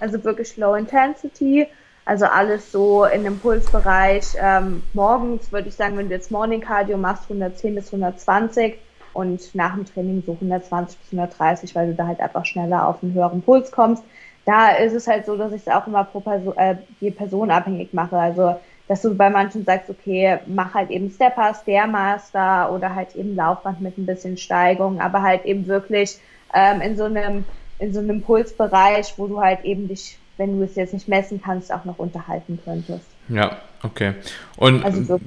[0.00, 1.66] Also wirklich Low Intensity,
[2.04, 4.34] also alles so in dem Pulsbereich.
[4.38, 8.74] Ähm, morgens würde ich sagen, wenn du jetzt Morning Cardio machst, 110 bis 120
[9.14, 13.02] und nach dem Training so 120 bis 130, weil du da halt einfach schneller auf
[13.02, 14.04] einen höheren Puls kommst.
[14.44, 17.50] Da ist es halt so, dass ich es auch immer pro Person, äh, je Person
[17.50, 18.16] abhängig mache.
[18.16, 18.56] Also
[18.88, 23.80] dass du bei manchen sagst, okay, mach halt eben Stepper, Stairmaster oder halt eben Laufband
[23.80, 26.18] mit ein bisschen Steigung, aber halt eben wirklich
[26.54, 27.44] ähm, in so einem
[27.78, 31.40] in so einem Pulsbereich, wo du halt eben dich, wenn du es jetzt nicht messen
[31.40, 33.04] kannst, auch noch unterhalten könntest.
[33.28, 34.14] Ja, okay.
[34.56, 35.20] Und also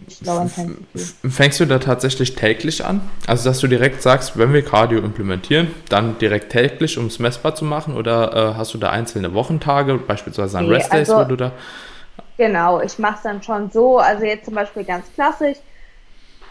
[1.29, 3.01] fängst du da tatsächlich täglich an?
[3.27, 7.55] Also, dass du direkt sagst, wenn wir Cardio implementieren, dann direkt täglich, um es messbar
[7.55, 7.95] zu machen?
[7.95, 11.51] Oder äh, hast du da einzelne Wochentage, beispielsweise an nee, Restdays, also, wo du da
[12.41, 13.99] Genau, ich mache es dann schon so.
[13.99, 15.57] Also jetzt zum Beispiel ganz klassisch.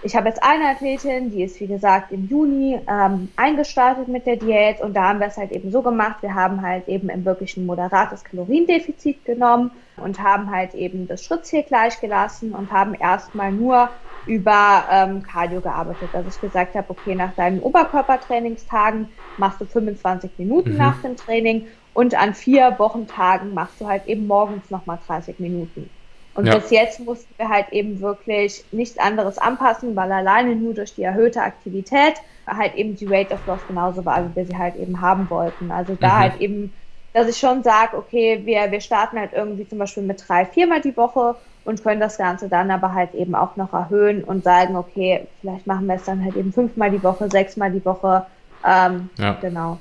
[0.05, 4.37] Ich habe jetzt eine Athletin, die ist wie gesagt im Juni ähm, eingestartet mit der
[4.37, 6.19] Diät und da haben wir es halt eben so gemacht.
[6.23, 11.65] Wir haben halt eben im wirklichen moderates Kaloriendefizit genommen und haben halt eben das Schrittziel
[11.65, 13.89] gleich gelassen und haben erstmal nur
[14.27, 16.11] über ähm, Cardio gearbeitet.
[16.13, 20.79] Dass ich gesagt habe, okay, nach deinen Oberkörpertrainingstagen machst du 25 Minuten mhm.
[20.79, 25.91] nach dem Training und an vier Wochentagen machst du halt eben morgens nochmal 30 Minuten.
[26.35, 26.57] Und ja.
[26.57, 31.03] bis jetzt mussten wir halt eben wirklich nichts anderes anpassen, weil alleine nur durch die
[31.03, 32.15] erhöhte Aktivität
[32.47, 35.71] halt eben die Rate of Loss genauso war, wie wir sie halt eben haben wollten.
[35.71, 36.19] Also da mhm.
[36.19, 36.73] halt eben,
[37.13, 40.81] dass ich schon sage, okay, wir, wir starten halt irgendwie zum Beispiel mit drei, viermal
[40.81, 41.35] die Woche
[41.65, 45.67] und können das Ganze dann aber halt eben auch noch erhöhen und sagen, okay, vielleicht
[45.67, 48.25] machen wir es dann halt eben fünfmal die Woche, sechsmal die Woche.
[48.65, 49.37] Ähm, ja.
[49.41, 49.79] Genau.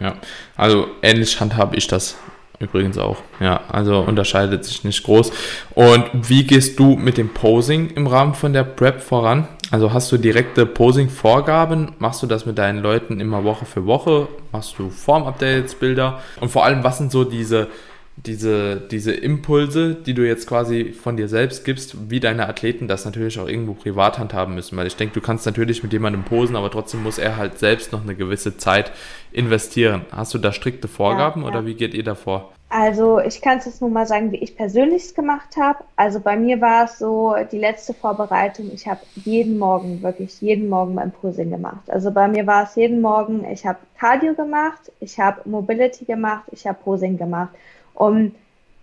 [0.00, 0.14] Ja,
[0.56, 2.16] also ähnlich handhabe ich das
[2.58, 3.18] übrigens auch.
[3.40, 5.30] Ja, also unterscheidet sich nicht groß.
[5.74, 9.48] Und wie gehst du mit dem Posing im Rahmen von der Prep voran?
[9.70, 11.92] Also hast du direkte Posing-Vorgaben?
[11.98, 14.28] Machst du das mit deinen Leuten immer Woche für Woche?
[14.52, 16.20] Machst du Form-Updates, Bilder?
[16.40, 17.68] Und vor allem, was sind so diese
[18.16, 23.04] diese, diese Impulse, die du jetzt quasi von dir selbst gibst, wie deine Athleten das
[23.04, 24.76] natürlich auch irgendwo privat handhaben müssen.
[24.76, 27.92] Weil ich denke, du kannst natürlich mit jemandem posen, aber trotzdem muss er halt selbst
[27.92, 28.92] noch eine gewisse Zeit
[29.32, 30.06] investieren.
[30.12, 31.54] Hast du da strikte Vorgaben ja, ja.
[31.54, 32.52] oder wie geht ihr da vor?
[32.68, 35.84] Also ich kann es jetzt nur mal sagen, wie ich persönlich es gemacht habe.
[35.94, 40.68] Also bei mir war es so, die letzte Vorbereitung, ich habe jeden Morgen, wirklich jeden
[40.68, 41.88] Morgen mein Posing gemacht.
[41.88, 46.44] Also bei mir war es jeden Morgen, ich habe Cardio gemacht, ich habe Mobility gemacht,
[46.50, 47.50] ich habe Posing gemacht.
[47.96, 48.34] Und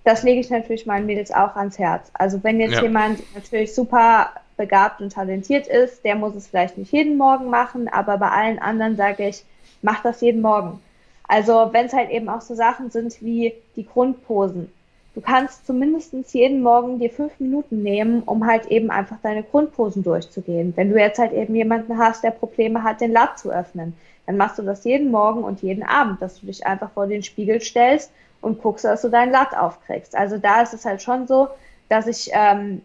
[0.03, 2.11] das lege ich natürlich meinen Mädels auch ans Herz.
[2.14, 2.82] Also wenn jetzt ja.
[2.82, 7.88] jemand natürlich super begabt und talentiert ist, der muss es vielleicht nicht jeden Morgen machen,
[7.88, 9.43] aber bei allen anderen sage ich,
[9.82, 10.80] mach das jeden Morgen.
[11.28, 14.70] Also wenn es halt eben auch so Sachen sind wie die Grundposen.
[15.16, 20.03] Du kannst zumindest jeden Morgen dir fünf Minuten nehmen, um halt eben einfach deine Grundposen
[20.03, 20.74] durchzugehen.
[20.76, 23.93] Wenn du jetzt halt eben jemanden hast, der Probleme hat, den Lat zu öffnen,
[24.26, 27.22] dann machst du das jeden Morgen und jeden Abend, dass du dich einfach vor den
[27.22, 28.11] Spiegel stellst
[28.44, 30.16] und guckst, dass du deinen Lat aufkriegst.
[30.16, 31.50] Also da ist es halt schon so,
[31.89, 32.82] dass ich ähm,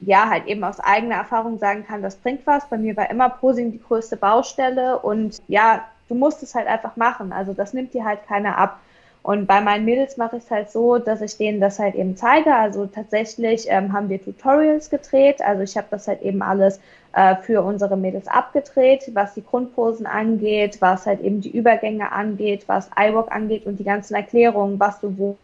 [0.00, 2.66] ja halt eben aus eigener Erfahrung sagen kann, das bringt was.
[2.68, 6.96] Bei mir war immer Posing die größte Baustelle und ja, du musst es halt einfach
[6.96, 7.32] machen.
[7.32, 8.80] Also das nimmt dir halt keiner ab.
[9.22, 12.16] Und bei meinen Mädels mache ich es halt so, dass ich denen das halt eben
[12.16, 12.54] zeige.
[12.54, 15.40] Also tatsächlich ähm, haben wir Tutorials gedreht.
[15.42, 16.80] Also ich habe das halt eben alles
[17.12, 22.64] äh, für unsere Mädels abgedreht, was die Grundposen angeht, was halt eben die Übergänge angeht,
[22.66, 25.36] was iWalk angeht und die ganzen Erklärungen, was du wo,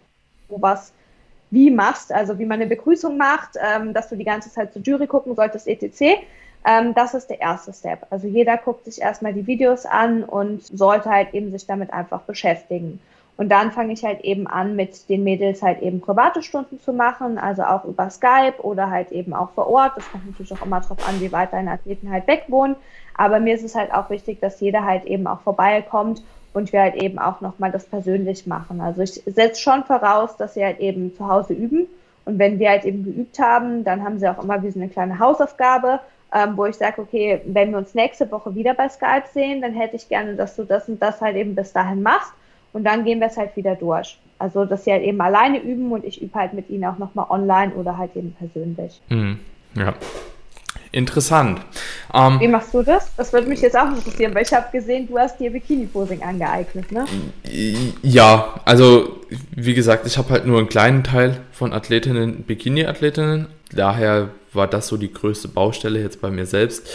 [0.48, 0.92] wo was
[1.50, 4.82] wie machst, also wie man eine Begrüßung macht, ähm, dass du die ganze Zeit zur
[4.82, 6.20] Jury gucken solltest, etc.
[6.66, 8.06] Ähm, das ist der erste Step.
[8.10, 12.22] Also jeder guckt sich erstmal die Videos an und sollte halt eben sich damit einfach
[12.22, 13.00] beschäftigen.
[13.38, 16.92] Und dann fange ich halt eben an, mit den Mädels halt eben private Stunden zu
[16.92, 19.92] machen, also auch über Skype oder halt eben auch vor Ort.
[19.96, 22.74] Das kommt natürlich auch immer darauf an, wie weit deine Athleten halt weg wohnen.
[23.14, 26.20] Aber mir ist es halt auch wichtig, dass jeder halt eben auch vorbeikommt
[26.52, 28.80] und wir halt eben auch nochmal das persönlich machen.
[28.80, 31.86] Also ich setze schon voraus, dass sie halt eben zu Hause üben.
[32.24, 34.88] Und wenn wir halt eben geübt haben, dann haben sie auch immer wie so eine
[34.88, 36.00] kleine Hausaufgabe,
[36.34, 39.74] ähm, wo ich sage, okay, wenn wir uns nächste Woche wieder bei Skype sehen, dann
[39.74, 42.32] hätte ich gerne, dass du das und das halt eben bis dahin machst
[42.72, 44.18] und dann gehen wir es halt wieder durch.
[44.38, 47.26] Also, dass sie halt eben alleine üben und ich übe halt mit ihnen auch nochmal
[47.28, 49.00] online oder halt eben persönlich.
[49.08, 49.40] Hm,
[49.74, 49.94] ja.
[50.90, 51.60] Interessant.
[52.14, 53.14] Ähm, Wie machst du das?
[53.16, 56.90] Das würde mich jetzt auch interessieren, weil ich habe gesehen, du hast dir Bikini-Posing angeeignet,
[56.92, 57.04] ne?
[58.02, 59.20] Ja, also
[59.54, 63.48] wie gesagt, ich habe halt nur einen kleinen Teil von Athletinnen, Bikini-Athletinnen.
[63.72, 66.88] Daher war das so die größte Baustelle jetzt bei mir selbst.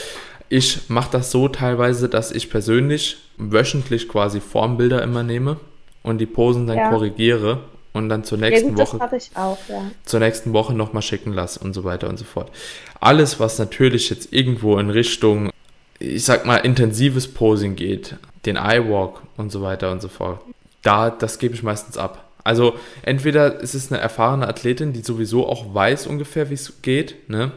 [0.50, 5.58] Ich mache das so teilweise, dass ich persönlich wöchentlich quasi Formbilder immer nehme
[6.04, 6.90] und die Posen dann ja.
[6.90, 7.62] korrigiere
[7.94, 9.92] und dann zur nächsten ja, gut, Woche auch, ja.
[10.06, 12.52] zur nächsten Woche nochmal schicken lasse und so weiter und so fort.
[13.00, 15.52] Alles, was natürlich jetzt irgendwo in Richtung,
[16.00, 20.42] ich sag mal, intensives Posing geht, den Eyewalk und so weiter und so fort,
[20.82, 22.26] da, das gebe ich meistens ab.
[22.44, 22.74] Also
[23.04, 27.52] entweder ist es eine erfahrene Athletin, die sowieso auch weiß ungefähr, wie es geht, ne?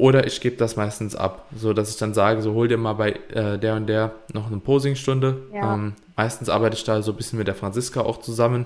[0.00, 2.94] Oder ich gebe das meistens ab, so dass ich dann sage, so hol dir mal
[2.94, 5.42] bei äh, der und der noch eine Posingstunde.
[5.52, 5.74] Ja.
[5.74, 8.64] Ähm, meistens arbeite ich da so ein bisschen mit der Franziska auch zusammen,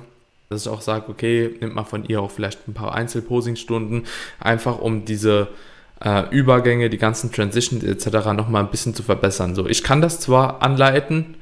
[0.49, 4.05] dass ich auch sage, okay, nimmt mal von ihr auch vielleicht ein paar Einzelposingstunden,
[4.39, 5.49] einfach um diese
[6.05, 8.28] äh, Übergänge, die ganzen Transitions etc.
[8.32, 9.57] nochmal ein bisschen zu verbessern.
[9.57, 11.35] So, ich kann das zwar anleiten,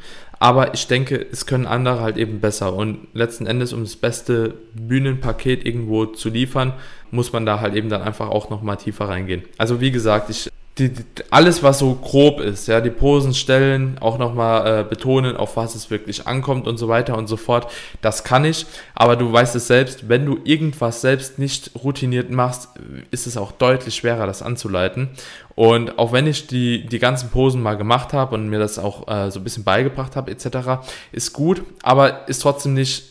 [0.43, 2.75] aber ich denke, es können andere halt eben besser.
[2.75, 6.73] Und letzten Endes, um das beste Bühnenpaket irgendwo zu liefern,
[7.13, 9.45] muss man da halt eben dann einfach auch nochmal tiefer reingehen.
[9.57, 13.99] Also wie gesagt, ich die, die, alles, was so grob ist, ja, die Posen stellen,
[14.01, 17.71] auch nochmal äh, betonen, auf was es wirklich ankommt und so weiter und so fort,
[18.01, 18.65] das kann ich.
[18.95, 22.71] Aber du weißt es selbst, wenn du irgendwas selbst nicht routiniert machst,
[23.11, 25.11] ist es auch deutlich schwerer, das anzuleiten.
[25.55, 29.09] Und auch wenn ich die, die ganzen Posen mal gemacht habe und mir das auch
[29.09, 33.05] äh, so ein bisschen beigebracht habe, etc., ist gut, aber ist trotzdem nicht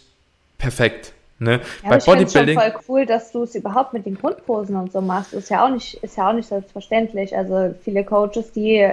[0.57, 1.13] perfekt.
[1.41, 1.59] Ne?
[1.83, 2.59] Ja, Bei ich Bodybuilding.
[2.59, 5.33] schon voll cool, dass du es überhaupt mit den Grundposen und so machst.
[5.33, 7.35] Ist ja auch nicht, ist ja auch nicht selbstverständlich.
[7.35, 8.87] Also viele Coaches, die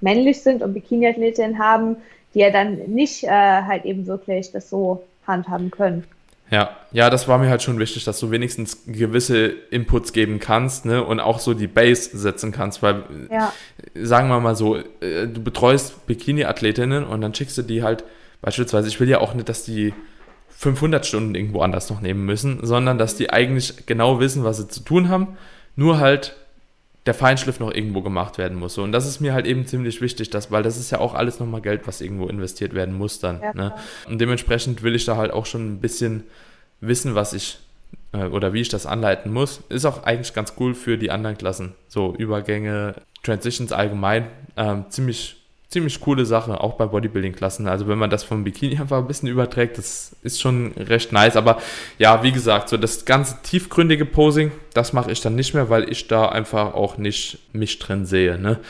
[0.00, 1.96] männlich sind und Bikini-Athletinnen haben,
[2.34, 6.02] die ja dann nicht äh, halt eben wirklich das so handhaben können.
[6.50, 10.86] Ja, ja, das war mir halt schon wichtig, dass du wenigstens gewisse Inputs geben kannst,
[10.86, 13.52] ne, und auch so die Base setzen kannst, weil, ja.
[13.94, 18.04] sagen wir mal so, äh, du betreust Bikini-Athletinnen und dann schickst du die halt,
[18.42, 19.92] beispielsweise, ich will ja auch nicht, dass die
[20.58, 24.68] 500 Stunden irgendwo anders noch nehmen müssen, sondern dass die eigentlich genau wissen, was sie
[24.68, 25.36] zu tun haben,
[25.76, 26.34] nur halt
[27.04, 28.78] der Feinschliff noch irgendwo gemacht werden muss.
[28.78, 31.38] Und das ist mir halt eben ziemlich wichtig, dass, weil das ist ja auch alles
[31.38, 33.40] nochmal Geld, was irgendwo investiert werden muss dann.
[33.42, 33.74] Ja, ne?
[34.08, 36.24] Und dementsprechend will ich da halt auch schon ein bisschen
[36.80, 37.58] wissen, was ich
[38.12, 39.60] äh, oder wie ich das anleiten muss.
[39.68, 41.74] Ist auch eigentlich ganz cool für die anderen Klassen.
[41.86, 44.26] So Übergänge, Transitions allgemein,
[44.56, 45.36] ähm, ziemlich
[45.68, 47.66] ziemlich coole Sache, auch bei Bodybuilding-Klassen.
[47.66, 51.36] Also wenn man das vom Bikini einfach ein bisschen überträgt, das ist schon recht nice.
[51.36, 51.58] Aber
[51.98, 55.90] ja, wie gesagt, so das ganze tiefgründige Posing, das mache ich dann nicht mehr, weil
[55.90, 58.38] ich da einfach auch nicht mich drin sehe.
[58.38, 58.60] Ne?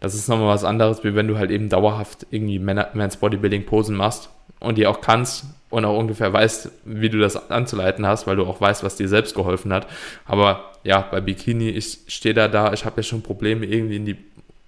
[0.00, 4.30] Das ist nochmal was anderes, wie wenn du halt eben dauerhaft irgendwie Men's Bodybuilding-Posen machst
[4.60, 8.46] und die auch kannst und auch ungefähr weißt, wie du das anzuleiten hast, weil du
[8.46, 9.86] auch weißt, was dir selbst geholfen hat.
[10.24, 14.06] Aber ja, bei Bikini, ich stehe da da, ich habe ja schon Probleme, irgendwie in
[14.06, 14.16] die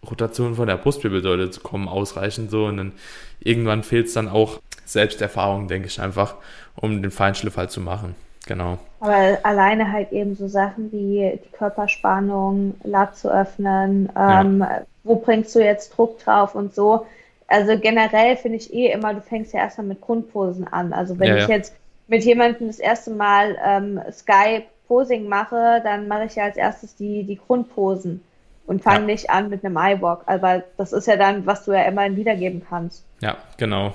[0.08, 2.66] Rotation von der Brustwirbelsäule zu kommen, ausreichend so.
[2.66, 2.92] Und dann
[3.40, 6.36] irgendwann fehlt es dann auch Selbsterfahrung, denke ich einfach,
[6.76, 8.14] um den Feinschliff halt zu machen.
[8.46, 8.78] Genau.
[9.00, 14.82] Aber alleine halt eben so Sachen wie die Körperspannung, Lat zu öffnen, ähm, ja.
[15.04, 17.06] wo bringst du jetzt Druck drauf und so.
[17.46, 20.92] Also generell finde ich eh immer, du fängst ja erstmal mit Grundposen an.
[20.92, 21.56] Also wenn ja, ich ja.
[21.56, 21.74] jetzt
[22.08, 26.96] mit jemandem das erste Mal ähm, Skype Posing mache, dann mache ich ja als erstes
[26.96, 28.22] die, die Grundposen
[28.70, 29.06] und fang ja.
[29.06, 30.22] nicht an mit einem iWalk.
[30.26, 33.02] Aber das ist ja dann, was du ja immerhin wiedergeben kannst.
[33.20, 33.92] Ja, genau.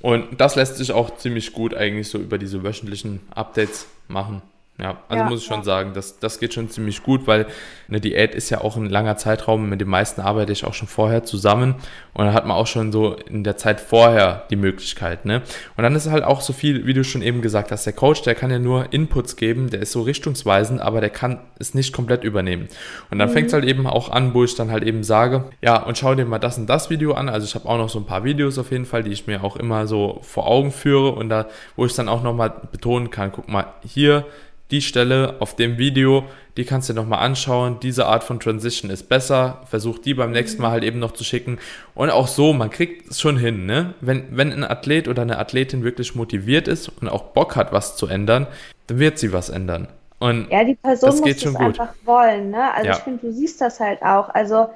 [0.00, 4.40] Und das lässt sich auch ziemlich gut eigentlich so über diese wöchentlichen Updates machen.
[4.78, 7.46] Ja, also ja, muss ich schon sagen, das, das geht schon ziemlich gut, weil
[7.88, 9.68] eine Diät ist ja auch ein langer Zeitraum.
[9.68, 11.74] Mit den meisten arbeite ich auch schon vorher zusammen
[12.14, 15.26] und dann hat man auch schon so in der Zeit vorher die Möglichkeit.
[15.26, 15.42] Ne?
[15.76, 18.22] Und dann ist halt auch so viel, wie du schon eben gesagt hast, der Coach,
[18.22, 21.92] der kann ja nur Inputs geben, der ist so richtungsweisend, aber der kann es nicht
[21.92, 22.66] komplett übernehmen.
[23.10, 23.34] Und dann mhm.
[23.34, 26.14] fängt es halt eben auch an, wo ich dann halt eben sage, ja, und schau
[26.14, 27.28] dir mal das und das Video an.
[27.28, 29.44] Also ich habe auch noch so ein paar Videos auf jeden Fall, die ich mir
[29.44, 31.46] auch immer so vor Augen führe und da,
[31.76, 34.24] wo ich dann auch nochmal betonen kann, guck mal, hier
[34.72, 36.24] die Stelle auf dem Video,
[36.56, 37.78] die kannst du dir nochmal anschauen.
[37.80, 39.62] Diese Art von Transition ist besser.
[39.66, 41.58] Versuch die beim nächsten Mal halt eben noch zu schicken.
[41.94, 43.94] Und auch so, man kriegt es schon hin, ne?
[44.00, 47.96] Wenn, wenn ein Athlet oder eine Athletin wirklich motiviert ist und auch Bock hat, was
[47.96, 48.46] zu ändern,
[48.88, 49.88] dann wird sie was ändern.
[50.18, 52.72] Und ja, die Person das muss es einfach wollen, ne?
[52.74, 52.96] Also ja.
[52.96, 54.28] ich finde, du siehst das halt auch.
[54.28, 54.68] Also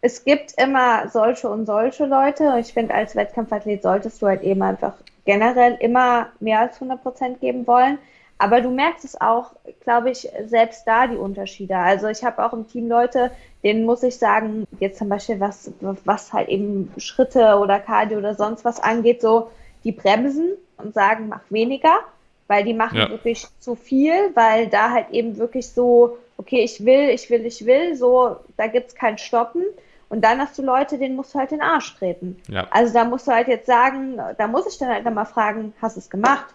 [0.00, 2.56] es gibt immer solche und solche Leute.
[2.60, 4.94] Ich finde, als Wettkampfathlet solltest du halt eben einfach
[5.24, 7.98] generell immer mehr als 100 Prozent geben wollen.
[8.42, 9.52] Aber du merkst es auch,
[9.84, 11.76] glaube ich, selbst da die Unterschiede.
[11.76, 13.30] Also ich habe auch im Team Leute,
[13.62, 18.34] denen muss ich sagen, jetzt zum Beispiel was, was halt eben Schritte oder Cardio oder
[18.34, 19.52] sonst was angeht, so
[19.84, 22.00] die bremsen und sagen, mach weniger,
[22.48, 23.10] weil die machen ja.
[23.10, 27.64] wirklich zu viel, weil da halt eben wirklich so, okay, ich will, ich will, ich
[27.64, 29.62] will, so, da gibt es kein Stoppen.
[30.08, 32.42] Und dann hast du Leute, denen musst du halt den Arsch treten.
[32.48, 32.66] Ja.
[32.72, 35.94] Also da musst du halt jetzt sagen, da muss ich dann halt mal fragen, hast
[35.94, 36.52] du es gemacht?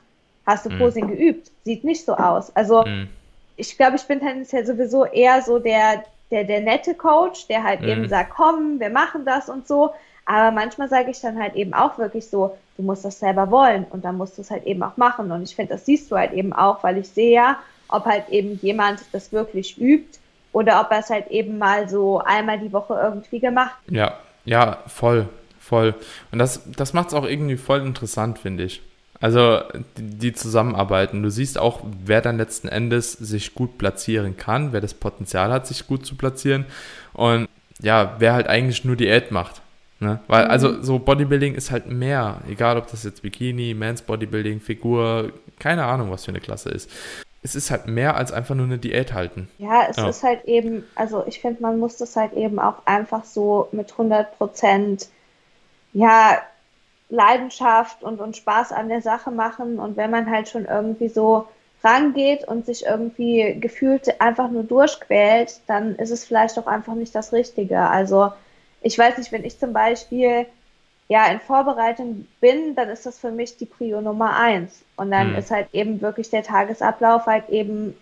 [0.47, 0.79] Hast du mhm.
[0.79, 1.51] Posing geübt?
[1.65, 2.55] Sieht nicht so aus.
[2.55, 3.09] Also mhm.
[3.57, 7.83] ich glaube, ich bin tendenziell sowieso eher so der, der, der nette Coach, der halt
[7.83, 9.91] eben sagt, komm, wir machen das und so.
[10.25, 13.85] Aber manchmal sage ich dann halt eben auch wirklich so, du musst das selber wollen
[13.89, 15.31] und dann musst du es halt eben auch machen.
[15.31, 17.57] Und ich finde, das siehst du halt eben auch, weil ich sehe ja,
[17.89, 20.19] ob halt eben jemand das wirklich übt
[20.53, 23.75] oder ob er es halt eben mal so einmal die Woche irgendwie gemacht.
[23.89, 25.27] Ja, ja, voll,
[25.59, 25.93] voll.
[26.31, 28.81] Und das, das macht es auch irgendwie voll interessant, finde ich.
[29.19, 29.61] Also
[29.97, 31.23] die, zusammenarbeiten.
[31.23, 35.65] Du siehst auch, wer dann letzten Endes sich gut platzieren kann, wer das Potenzial hat,
[35.65, 36.65] sich gut zu platzieren
[37.13, 37.47] und
[37.81, 39.61] ja, wer halt eigentlich nur Diät macht.
[39.99, 40.19] Ne?
[40.27, 40.51] Weil mhm.
[40.51, 45.85] also so Bodybuilding ist halt mehr, egal ob das jetzt Bikini, Mans Bodybuilding, Figur, keine
[45.85, 46.89] Ahnung, was für eine Klasse ist.
[47.41, 49.47] Es ist halt mehr als einfach nur eine Diät halten.
[49.57, 50.09] Ja, es ja.
[50.09, 53.91] ist halt eben, also ich finde, man muss das halt eben auch einfach so mit
[53.91, 55.07] 100 Prozent,
[55.93, 56.41] ja,
[57.09, 59.79] Leidenschaft und, und Spaß an der Sache machen.
[59.79, 61.47] Und wenn man halt schon irgendwie so
[61.83, 67.15] rangeht und sich irgendwie gefühlt einfach nur durchquält, dann ist es vielleicht auch einfach nicht
[67.15, 67.79] das Richtige.
[67.79, 68.31] Also
[68.81, 70.45] ich weiß nicht, wenn ich zum Beispiel
[71.07, 74.83] ja in Vorbereitung bin, dann ist das für mich die Prio Nummer eins.
[74.97, 75.37] Und dann mhm.
[75.37, 77.95] ist halt eben wirklich der Tagesablauf halt eben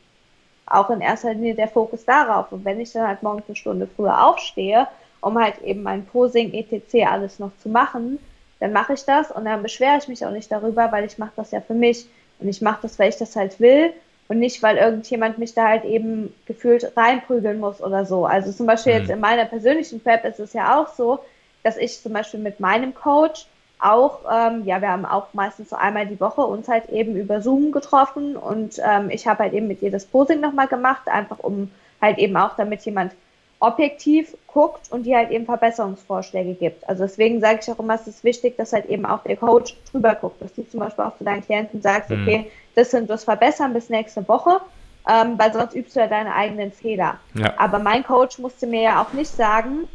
[0.66, 2.52] auch in erster Linie der Fokus darauf.
[2.52, 4.88] Und wenn ich dann halt morgens eine Stunde früher aufstehe,
[5.22, 7.08] um halt eben mein Posing, etc.
[7.08, 8.20] alles noch zu machen,
[8.66, 11.34] dann mache ich das und dann beschwere ich mich auch nicht darüber, weil ich mache
[11.36, 12.08] das ja für mich
[12.40, 13.94] und ich mache das, weil ich das halt will
[14.28, 18.26] und nicht, weil irgendjemand mich da halt eben gefühlt reinprügeln muss oder so.
[18.26, 19.00] Also zum Beispiel mhm.
[19.02, 21.20] jetzt in meiner persönlichen Prep ist es ja auch so,
[21.62, 23.46] dass ich zum Beispiel mit meinem Coach
[23.78, 27.42] auch, ähm, ja, wir haben auch meistens so einmal die Woche uns halt eben über
[27.42, 31.38] Zoom getroffen und ähm, ich habe halt eben mit ihr das Posing nochmal gemacht, einfach
[31.38, 31.70] um
[32.02, 33.12] halt eben auch, damit jemand
[33.60, 36.88] objektiv guckt und die halt eben Verbesserungsvorschläge gibt.
[36.88, 39.76] Also deswegen sage ich auch immer, es ist wichtig, dass halt eben auch der Coach
[39.92, 42.22] drüber guckt, dass du zum Beispiel auch zu deinen Klienten sagst, mhm.
[42.22, 44.62] okay, das sind das verbessern bis nächste Woche,
[45.10, 47.20] ähm, weil sonst übst du ja deine eigenen Fehler.
[47.34, 47.54] Ja.
[47.58, 49.88] Aber mein Coach musste mir ja auch nicht sagen,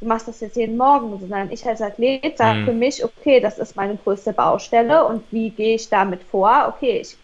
[0.00, 2.64] du machst das jetzt jeden Morgen, sondern ich als Athlet sage mhm.
[2.66, 6.74] für mich, okay, das ist meine größte Baustelle und wie gehe ich damit vor?
[6.74, 7.16] Okay, ich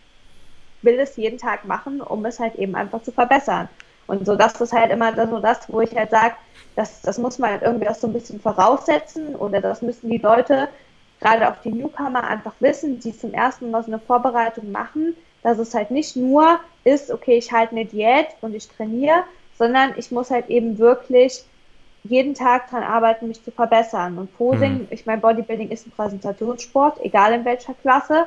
[0.82, 3.68] will es jeden Tag machen, um es halt eben einfach zu verbessern.
[4.09, 6.34] Und so, das ist halt immer so das, wo ich halt sage,
[6.74, 10.18] das, das muss man halt irgendwie auch so ein bisschen voraussetzen oder das müssen die
[10.18, 10.68] Leute,
[11.20, 15.59] gerade auch die Newcomer, einfach wissen, die zum ersten Mal so eine Vorbereitung machen, dass
[15.59, 19.24] es halt nicht nur ist, okay, ich halte eine Diät und ich trainiere,
[19.56, 21.44] sondern ich muss halt eben wirklich
[22.04, 24.18] jeden Tag daran arbeiten, mich zu verbessern.
[24.18, 24.88] Und Posing, mhm.
[24.90, 28.26] ich meine, Bodybuilding ist ein Präsentationssport, egal in welcher Klasse.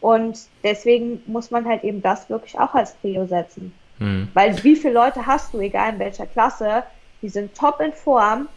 [0.00, 3.72] Und deswegen muss man halt eben das wirklich auch als Prio setzen.
[3.98, 4.28] Mhm.
[4.34, 6.84] Weil wie viele Leute hast du, egal in welcher Klasse,
[7.20, 8.48] die sind top in Form,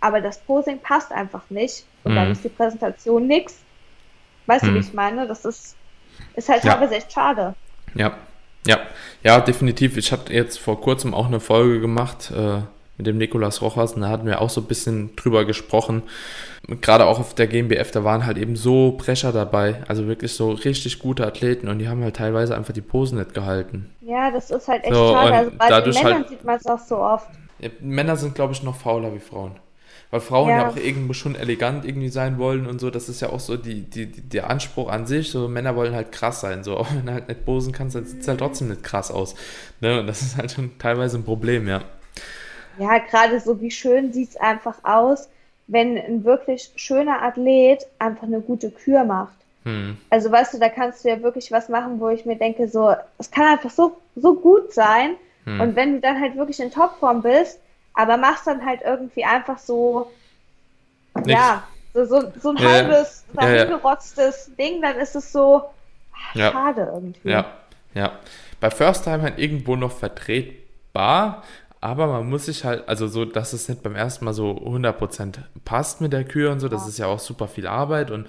[0.00, 1.84] aber das Posing passt einfach nicht.
[2.04, 2.16] Und mhm.
[2.16, 3.58] dann ist die Präsentation nix.
[4.46, 4.80] Weißt du, wie mhm.
[4.80, 5.26] ich meine?
[5.26, 5.76] Das ist,
[6.34, 6.72] ist halt ja.
[6.72, 7.54] teilweise echt schade.
[7.94, 8.16] Ja,
[8.66, 8.78] ja,
[9.22, 9.96] ja, definitiv.
[9.96, 12.60] Ich hatte jetzt vor kurzem auch eine Folge gemacht äh,
[12.98, 16.02] mit dem Nikolas Rochas und da hatten wir auch so ein bisschen drüber gesprochen.
[16.82, 20.50] Gerade auch auf der GmbF, da waren halt eben so Brecher dabei, also wirklich so
[20.50, 23.88] richtig gute Athleten und die haben halt teilweise einfach die Posen nicht gehalten.
[24.00, 25.32] Ja, das ist halt echt so, schade.
[25.32, 27.28] Also bei den Männern halt, sieht man es auch so oft.
[27.60, 29.52] Ja, Männer sind, glaube ich, noch fauler wie Frauen.
[30.10, 30.58] Weil Frauen ja.
[30.58, 30.68] ja.
[30.68, 32.90] auch irgendwo schon elegant irgendwie sein wollen und so.
[32.90, 35.30] Das ist ja auch so die, die, die, der Anspruch an sich.
[35.30, 36.64] So Männer wollen halt krass sein.
[36.64, 39.10] So, auch wenn du halt nicht posen kannst, dann sieht es halt trotzdem nicht krass
[39.10, 39.34] aus.
[39.80, 40.00] Ne?
[40.00, 41.82] Und das ist halt schon teilweise ein Problem, ja.
[42.78, 45.28] Ja, gerade so wie schön sieht es einfach aus,
[45.66, 49.34] wenn ein wirklich schöner Athlet einfach eine gute Kür macht.
[49.64, 49.98] Hm.
[50.10, 52.94] Also weißt du, da kannst du ja wirklich was machen, wo ich mir denke, so,
[53.18, 55.16] es kann einfach so, so gut sein.
[55.44, 55.60] Hm.
[55.60, 57.60] Und wenn du dann halt wirklich in Topform bist,
[57.94, 60.10] aber machst dann halt irgendwie einfach so,
[61.16, 61.28] Nix.
[61.28, 64.34] ja, so, so, so ein ja, halbes, ja, ja.
[64.58, 65.64] Ding, dann ist es so
[66.14, 67.28] ach, schade irgendwie.
[67.28, 67.46] Ja,
[67.94, 68.12] ja.
[68.60, 71.42] Bei First Time halt irgendwo noch vertretbar,
[71.80, 75.38] aber man muss sich halt, also so, dass es nicht beim ersten Mal so 100%
[75.64, 78.26] passt mit der Kühe und so, das ist ja auch super viel Arbeit und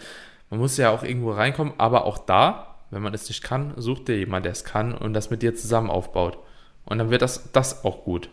[0.49, 4.07] man muss ja auch irgendwo reinkommen, aber auch da, wenn man es nicht kann, sucht
[4.07, 6.39] dir jemand, der es kann und das mit dir zusammen aufbaut.
[6.85, 8.29] Und dann wird das, das auch gut.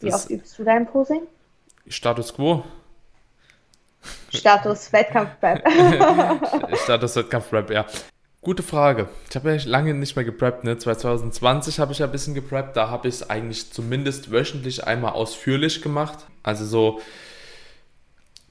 [0.00, 1.22] Wie oft übst du dein Posing?
[1.86, 2.64] Status Quo.
[4.30, 5.62] Status Wettkampf-Prep.
[6.84, 7.86] Status Wettkampf-Prep, ja.
[8.42, 9.08] Gute Frage.
[9.28, 10.64] Ich habe ja lange nicht mehr gepreppt.
[10.64, 10.78] Ne?
[10.78, 12.74] 2020 habe ich ja ein bisschen gepreppt.
[12.74, 16.20] Da habe ich es eigentlich zumindest wöchentlich einmal ausführlich gemacht.
[16.42, 17.00] Also so.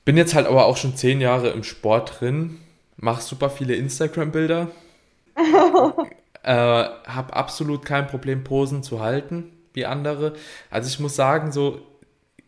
[0.06, 2.60] Bin jetzt halt aber auch schon zehn Jahre im Sport drin.
[2.98, 4.68] Mache super viele Instagram-Bilder.
[6.44, 10.34] äh, habe absolut kein Problem, Posen zu halten wie andere.
[10.70, 11.82] Also ich muss sagen, so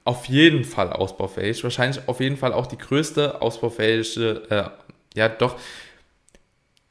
[0.04, 1.64] auf jeden Fall ausbaufähig.
[1.64, 4.70] Wahrscheinlich auf jeden Fall auch die größte ausbaufähige, äh,
[5.16, 5.56] ja doch,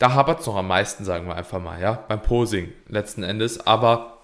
[0.01, 3.67] da hapert es noch am meisten, sagen wir einfach mal, ja, beim Posing letzten Endes.
[3.67, 4.23] Aber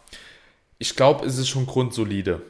[0.78, 2.40] ich glaube, es ist schon grundsolide.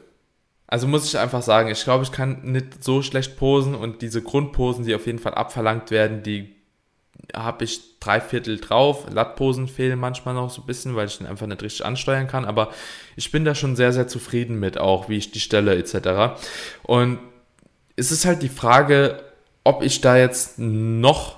[0.65, 4.21] Also muss ich einfach sagen, ich glaube, ich kann nicht so schlecht posen und diese
[4.21, 6.55] Grundposen, die auf jeden Fall abverlangt werden, die
[7.35, 9.05] habe ich drei Viertel drauf.
[9.11, 12.45] Lattposen fehlen manchmal noch so ein bisschen, weil ich den einfach nicht richtig ansteuern kann.
[12.45, 12.71] Aber
[13.17, 16.39] ich bin da schon sehr, sehr zufrieden mit, auch wie ich die stelle etc.
[16.83, 17.19] Und
[17.97, 19.21] es ist halt die Frage,
[19.65, 21.36] ob ich da jetzt noch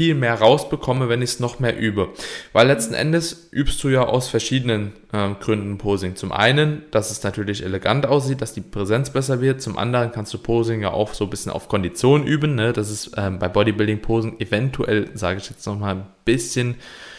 [0.00, 2.08] viel mehr rausbekomme, wenn ich es noch mehr übe.
[2.54, 6.16] Weil letzten Endes übst du ja aus verschiedenen äh, Gründen Posing.
[6.16, 9.60] Zum einen, dass es natürlich elegant aussieht, dass die Präsenz besser wird.
[9.60, 12.54] Zum anderen kannst du Posing ja auch so ein bisschen auf Kondition üben.
[12.54, 12.72] Ne?
[12.72, 16.76] Das ist ähm, bei Bodybuilding-Posen eventuell, sage ich jetzt nochmal, ein bisschen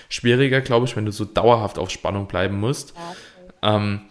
[0.09, 2.95] schwieriger, glaube ich, wenn du so dauerhaft auf Spannung bleiben musst.
[3.61, 4.01] Ja, ähm,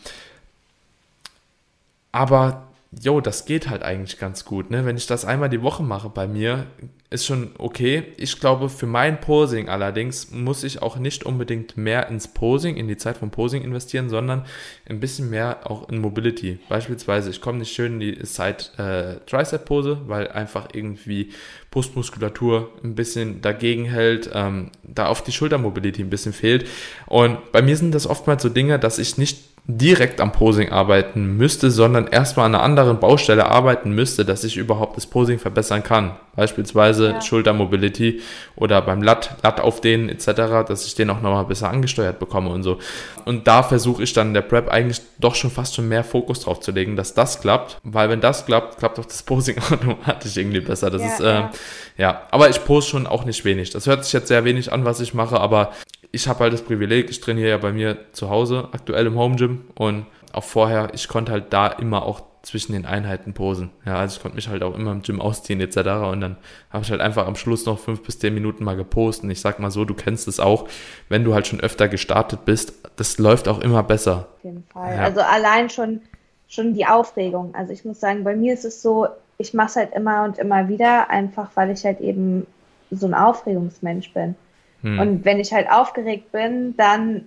[2.13, 4.71] aber jo, das geht halt eigentlich ganz gut.
[4.71, 4.85] Ne?
[4.85, 6.67] Wenn ich das einmal die Woche mache bei mir,
[7.09, 8.05] ist schon okay.
[8.17, 12.89] Ich glaube, für mein Posing allerdings muss ich auch nicht unbedingt mehr ins Posing, in
[12.89, 14.45] die Zeit vom Posing investieren, sondern
[14.89, 16.59] ein bisschen mehr auch in Mobility.
[16.69, 21.31] Beispielsweise, ich komme nicht schön in die Side-Tricep-Pose, äh, weil einfach irgendwie
[21.71, 26.67] Brustmuskulatur ein bisschen dagegen hält, ähm, da auf die Schultermobility ein bisschen fehlt.
[27.07, 31.37] Und bei mir sind das oftmals so Dinge, dass ich nicht direkt am Posing arbeiten
[31.37, 35.83] müsste, sondern erstmal an einer anderen Baustelle arbeiten müsste, dass ich überhaupt das Posing verbessern
[35.83, 36.13] kann.
[36.37, 37.21] Beispielsweise ja.
[37.21, 38.21] Schultermobility
[38.57, 40.27] oder beim Lat, Lat aufdehnen etc.,
[40.67, 42.79] dass ich den auch nochmal besser angesteuert bekomme und so.
[43.25, 46.41] Und da versuche ich dann in der Prep eigentlich doch schon fast schon mehr Fokus
[46.41, 50.37] drauf zu legen, dass das klappt, weil wenn das klappt, klappt auch das Posing automatisch
[50.37, 50.91] irgendwie besser.
[50.91, 51.51] Das ja, ist, äh, ja.
[51.99, 53.71] ja, aber ich pose schon auch nicht wenig.
[53.71, 55.73] Das hört sich jetzt sehr wenig an, was ich mache, aber
[56.13, 59.37] ich habe halt das Privileg, ich trainiere ja bei mir zu Hause, aktuell im Home
[59.37, 63.71] Gym und auch vorher, ich konnte halt da immer auch zwischen den Einheiten posen.
[63.85, 65.77] Ja, also ich konnte mich halt auch immer im Gym ausziehen etc.
[66.11, 66.37] Und dann
[66.71, 69.25] habe ich halt einfach am Schluss noch fünf bis zehn Minuten mal gepostet.
[69.25, 70.67] Und ich sag mal so, du kennst es auch,
[71.09, 74.29] wenn du halt schon öfter gestartet bist, das läuft auch immer besser.
[74.37, 74.97] Auf jeden Fall.
[74.97, 75.03] Ja.
[75.03, 76.01] Also allein schon,
[76.49, 77.55] schon die Aufregung.
[77.55, 80.39] Also ich muss sagen, bei mir ist es so, ich mache es halt immer und
[80.39, 82.47] immer wieder, einfach weil ich halt eben
[82.91, 84.35] so ein Aufregungsmensch bin.
[84.83, 84.99] Hm.
[84.99, 87.27] Und wenn ich halt aufgeregt bin, dann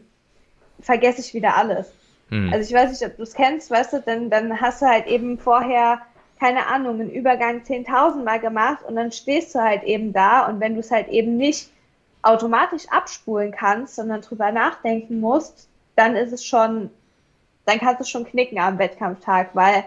[0.80, 1.92] vergesse ich wieder alles.
[2.30, 2.52] Hm.
[2.52, 5.08] Also ich weiß nicht, ob du es kennst, weißt du, dann, dann hast du halt
[5.08, 6.02] eben vorher,
[6.40, 10.60] keine Ahnung, einen Übergang 10.000 Mal gemacht und dann stehst du halt eben da und
[10.60, 11.70] wenn du es halt eben nicht
[12.22, 16.90] automatisch abspulen kannst, sondern drüber nachdenken musst, dann ist es schon,
[17.66, 19.84] dann kannst du schon knicken am Wettkampftag, weil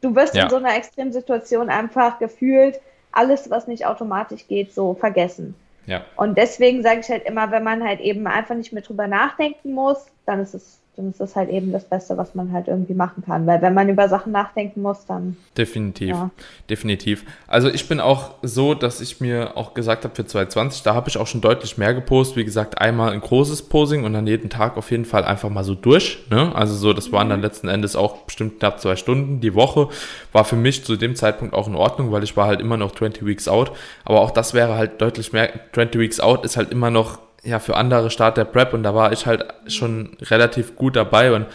[0.00, 0.44] du wirst ja.
[0.44, 2.80] in so einer Extremsituation einfach gefühlt
[3.12, 5.54] alles, was nicht automatisch geht, so vergessen.
[5.90, 6.04] Ja.
[6.14, 9.72] Und deswegen sage ich halt immer, wenn man halt eben einfach nicht mehr drüber nachdenken
[9.72, 12.94] muss, dann ist es dann ist das halt eben das Beste, was man halt irgendwie
[12.94, 13.46] machen kann.
[13.46, 15.36] Weil wenn man über Sachen nachdenken muss, dann.
[15.56, 16.30] Definitiv, ja.
[16.68, 17.24] definitiv.
[17.46, 21.08] Also ich bin auch so, dass ich mir auch gesagt habe für 2020, da habe
[21.08, 22.36] ich auch schon deutlich mehr gepostet.
[22.36, 25.64] Wie gesagt, einmal ein großes Posing und dann jeden Tag auf jeden Fall einfach mal
[25.64, 26.26] so durch.
[26.28, 26.54] Ne?
[26.54, 27.44] Also so, das waren dann mhm.
[27.44, 29.88] letzten Endes auch bestimmt knapp zwei Stunden die Woche.
[30.32, 32.92] War für mich zu dem Zeitpunkt auch in Ordnung, weil ich war halt immer noch
[32.92, 33.72] 20 Weeks out.
[34.04, 35.50] Aber auch das wäre halt deutlich mehr.
[35.72, 38.94] 20 Weeks out ist halt immer noch ja, für andere Start der Prep und da
[38.94, 41.46] war ich halt schon relativ gut dabei und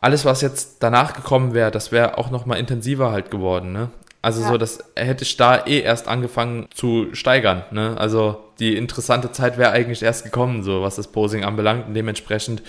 [0.00, 3.90] alles, was jetzt danach gekommen wäre, das wäre auch nochmal intensiver halt geworden, ne?
[4.22, 4.48] Also ja.
[4.48, 7.96] so, das hätte ich da eh erst angefangen zu steigern, ne?
[7.98, 12.62] Also die interessante Zeit wäre eigentlich erst gekommen, so was das Posing anbelangt und dementsprechend,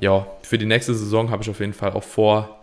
[0.00, 2.58] ja, für die nächste Saison habe ich auf jeden Fall auch vor,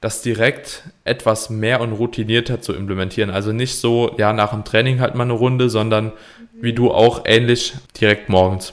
[0.00, 3.30] das direkt etwas mehr und routinierter zu implementieren.
[3.30, 6.12] Also nicht so, ja, nach dem Training halt mal eine Runde, sondern
[6.60, 8.72] wie du auch ähnlich direkt morgens.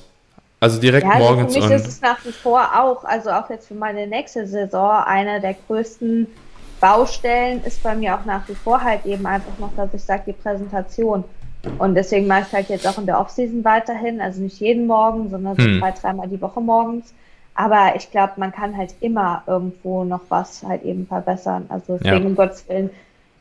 [0.63, 1.53] Also direkt ja, also morgens.
[1.53, 5.03] Für mich ist es nach wie vor auch, also auch jetzt für meine nächste Saison,
[5.05, 6.25] einer der größten
[6.79, 10.23] Baustellen ist bei mir auch nach wie vor halt eben einfach noch, dass ich sage,
[10.27, 11.25] die Präsentation.
[11.79, 15.29] Und deswegen mache ich halt jetzt auch in der Offseason weiterhin, also nicht jeden Morgen,
[15.29, 15.79] sondern so hm.
[15.79, 17.13] zwei, dreimal die Woche morgens.
[17.55, 21.65] Aber ich glaube, man kann halt immer irgendwo noch was halt eben verbessern.
[21.67, 22.29] Also deswegen ja.
[22.29, 22.89] um Gottes Willen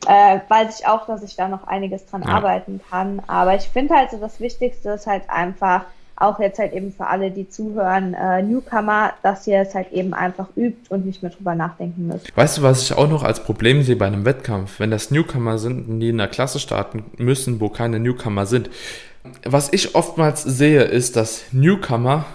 [0.07, 2.33] äh, weiß ich auch, dass ich da noch einiges dran ja.
[2.33, 3.21] arbeiten kann.
[3.27, 7.07] Aber ich finde halt so das Wichtigste ist halt einfach, auch jetzt halt eben für
[7.07, 11.31] alle, die zuhören, äh, Newcomer, dass ihr es halt eben einfach übt und nicht mehr
[11.31, 12.35] drüber nachdenken müsst.
[12.35, 14.79] Weißt du, was ich auch noch als Problem sehe bei einem Wettkampf?
[14.79, 18.69] Wenn das Newcomer sind, die in der Klasse starten müssen, wo keine Newcomer sind.
[19.43, 22.25] Was ich oftmals sehe, ist, dass Newcomer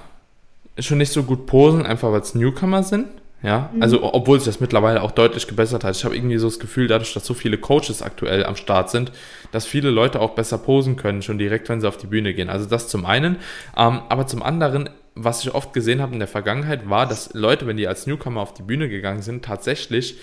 [0.79, 3.07] schon nicht so gut posen, einfach weil es Newcomer sind
[3.43, 3.83] ja, mhm.
[3.83, 5.97] also obwohl sich das mittlerweile auch deutlich gebessert hat.
[5.97, 9.13] Ich habe irgendwie so das Gefühl, dadurch, dass so viele Coaches aktuell am Start sind,
[9.53, 12.51] dass viele Leute auch besser posen können, schon direkt, wenn sie auf die Bühne gehen.
[12.51, 13.37] Also das zum einen.
[13.77, 17.67] Ähm, aber zum anderen, was ich oft gesehen habe in der Vergangenheit, war, dass Leute,
[17.67, 20.19] wenn die als Newcomer auf die Bühne gegangen sind, tatsächlich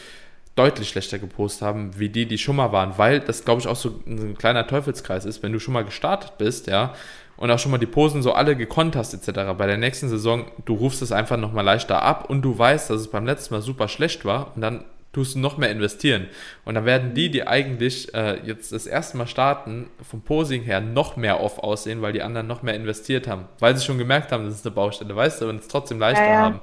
[0.55, 3.75] deutlich schlechter gepostet haben, wie die, die schon mal waren, weil das, glaube ich, auch
[3.75, 6.93] so ein kleiner Teufelskreis ist, wenn du schon mal gestartet bist, ja,
[7.37, 9.53] und auch schon mal die Posen so alle gekonnt hast etc.
[9.57, 13.01] Bei der nächsten Saison, du rufst es einfach nochmal leichter ab und du weißt, dass
[13.01, 16.27] es beim letzten Mal super schlecht war und dann tust du noch mehr investieren.
[16.65, 20.81] Und dann werden die, die eigentlich äh, jetzt das erste Mal starten, vom Posing her
[20.81, 23.45] noch mehr off aussehen, weil die anderen noch mehr investiert haben.
[23.59, 26.25] Weil sie schon gemerkt haben, das ist eine Baustelle, weißt du, und es trotzdem leichter
[26.25, 26.39] ja, ja.
[26.41, 26.59] haben.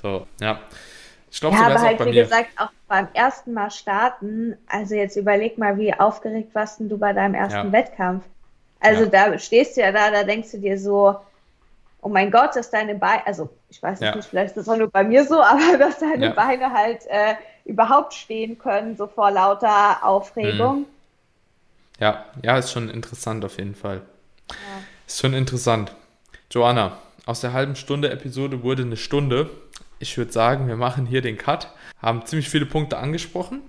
[0.00, 0.60] So, ja.
[1.32, 2.22] Ich glaube, ja, so aber halt, wie mir.
[2.22, 7.12] gesagt, auch beim ersten Mal starten, also jetzt überleg mal, wie aufgeregt warst du bei
[7.12, 7.72] deinem ersten ja.
[7.72, 8.24] Wettkampf.
[8.80, 9.08] Also ja.
[9.30, 11.16] da stehst du ja da, da denkst du dir so,
[12.02, 14.14] oh mein Gott, dass deine Beine, also ich weiß ja.
[14.14, 16.32] nicht, vielleicht ist das auch nur bei mir so, aber dass deine ja.
[16.32, 20.80] Beine halt äh, überhaupt stehen können, so vor lauter Aufregung.
[20.80, 20.86] Mhm.
[21.98, 24.02] Ja, ja, ist schon interessant auf jeden Fall.
[24.50, 24.56] Ja.
[25.06, 25.92] Ist schon interessant.
[26.50, 29.50] Joanna, aus der halben Stunde Episode wurde eine Stunde.
[29.98, 31.72] Ich würde sagen, wir machen hier den Cut.
[32.00, 33.62] Haben ziemlich viele Punkte angesprochen.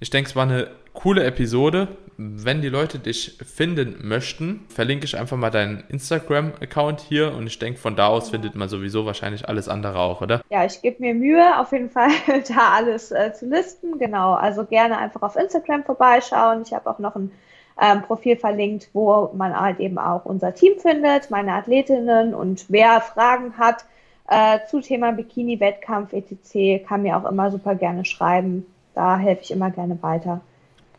[0.00, 1.88] Ich denke, es war eine coole Episode.
[2.16, 7.58] Wenn die Leute dich finden möchten, verlinke ich einfach mal deinen Instagram-Account hier und ich
[7.58, 10.42] denke, von da aus findet man sowieso wahrscheinlich alles andere auch, oder?
[10.50, 12.10] Ja, ich gebe mir Mühe, auf jeden Fall
[12.48, 13.98] da alles äh, zu listen.
[13.98, 16.62] Genau, also gerne einfach auf Instagram vorbeischauen.
[16.64, 17.32] Ich habe auch noch ein
[17.80, 23.00] ähm, Profil verlinkt, wo man halt eben auch unser Team findet, meine Athletinnen und wer
[23.00, 23.84] Fragen hat
[24.28, 28.66] äh, zu Thema Bikini-Wettkampf etc., kann mir auch immer super gerne schreiben.
[28.94, 30.40] Da helfe ich immer gerne weiter.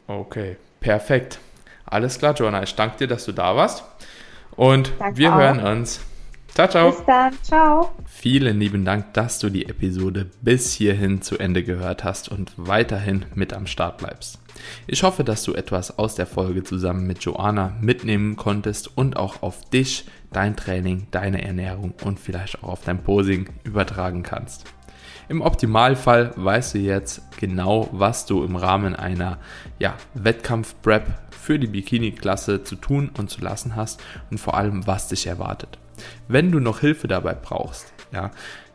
[0.08, 1.40] Okay, perfekt.
[1.86, 2.62] Alles klar, Joanna.
[2.62, 3.84] Ich danke dir, dass du da warst.
[4.52, 5.40] Und danke wir auch.
[5.40, 6.02] hören uns.
[6.54, 6.92] Ciao, ciao.
[6.92, 7.34] Bis dann.
[7.42, 7.92] Ciao.
[8.06, 13.26] Vielen lieben Dank, dass du die Episode bis hierhin zu Ende gehört hast und weiterhin
[13.34, 14.38] mit am Start bleibst.
[14.86, 19.42] Ich hoffe, dass du etwas aus der Folge zusammen mit Joanna mitnehmen konntest und auch
[19.42, 24.66] auf dich, dein Training, deine Ernährung und vielleicht auch auf dein Posing übertragen kannst.
[25.34, 29.40] Im Optimalfall weißt du jetzt genau, was du im Rahmen einer
[29.80, 35.08] ja, Wettkampf-Prep für die Bikini-Klasse zu tun und zu lassen hast und vor allem, was
[35.08, 35.80] dich erwartet.
[36.28, 38.30] Wenn du noch Hilfe dabei brauchst, ja,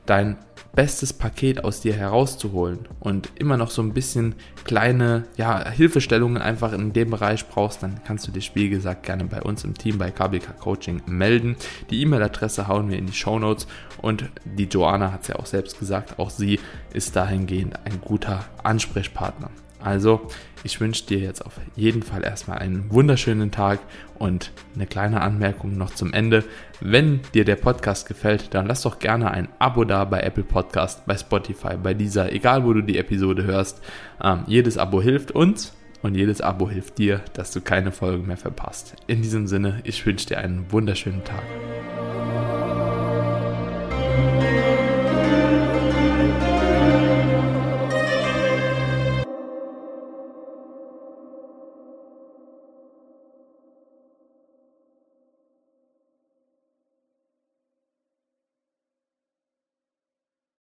[0.04, 0.36] dein
[0.74, 6.72] bestes Paket aus dir herauszuholen und immer noch so ein bisschen kleine ja, Hilfestellungen einfach
[6.72, 9.98] in dem Bereich brauchst, dann kannst du dich, wie gesagt, gerne bei uns im Team
[9.98, 11.56] bei KBK Coaching melden.
[11.90, 13.66] Die E-Mail-Adresse hauen wir in die Show Notes
[14.02, 16.60] und die Joanna hat es ja auch selbst gesagt, auch sie
[16.92, 19.50] ist dahingehend ein guter Ansprechpartner.
[19.80, 20.28] Also,
[20.64, 23.80] ich wünsche dir jetzt auf jeden Fall erstmal einen wunderschönen Tag
[24.18, 26.44] und eine kleine Anmerkung noch zum Ende.
[26.80, 31.06] Wenn dir der Podcast gefällt, dann lass doch gerne ein Abo da bei Apple Podcast,
[31.06, 33.80] bei Spotify, bei dieser, egal wo du die Episode hörst.
[34.22, 38.36] Ähm, jedes Abo hilft uns und jedes Abo hilft dir, dass du keine Folgen mehr
[38.36, 38.94] verpasst.
[39.06, 41.42] In diesem Sinne, ich wünsche dir einen wunderschönen Tag.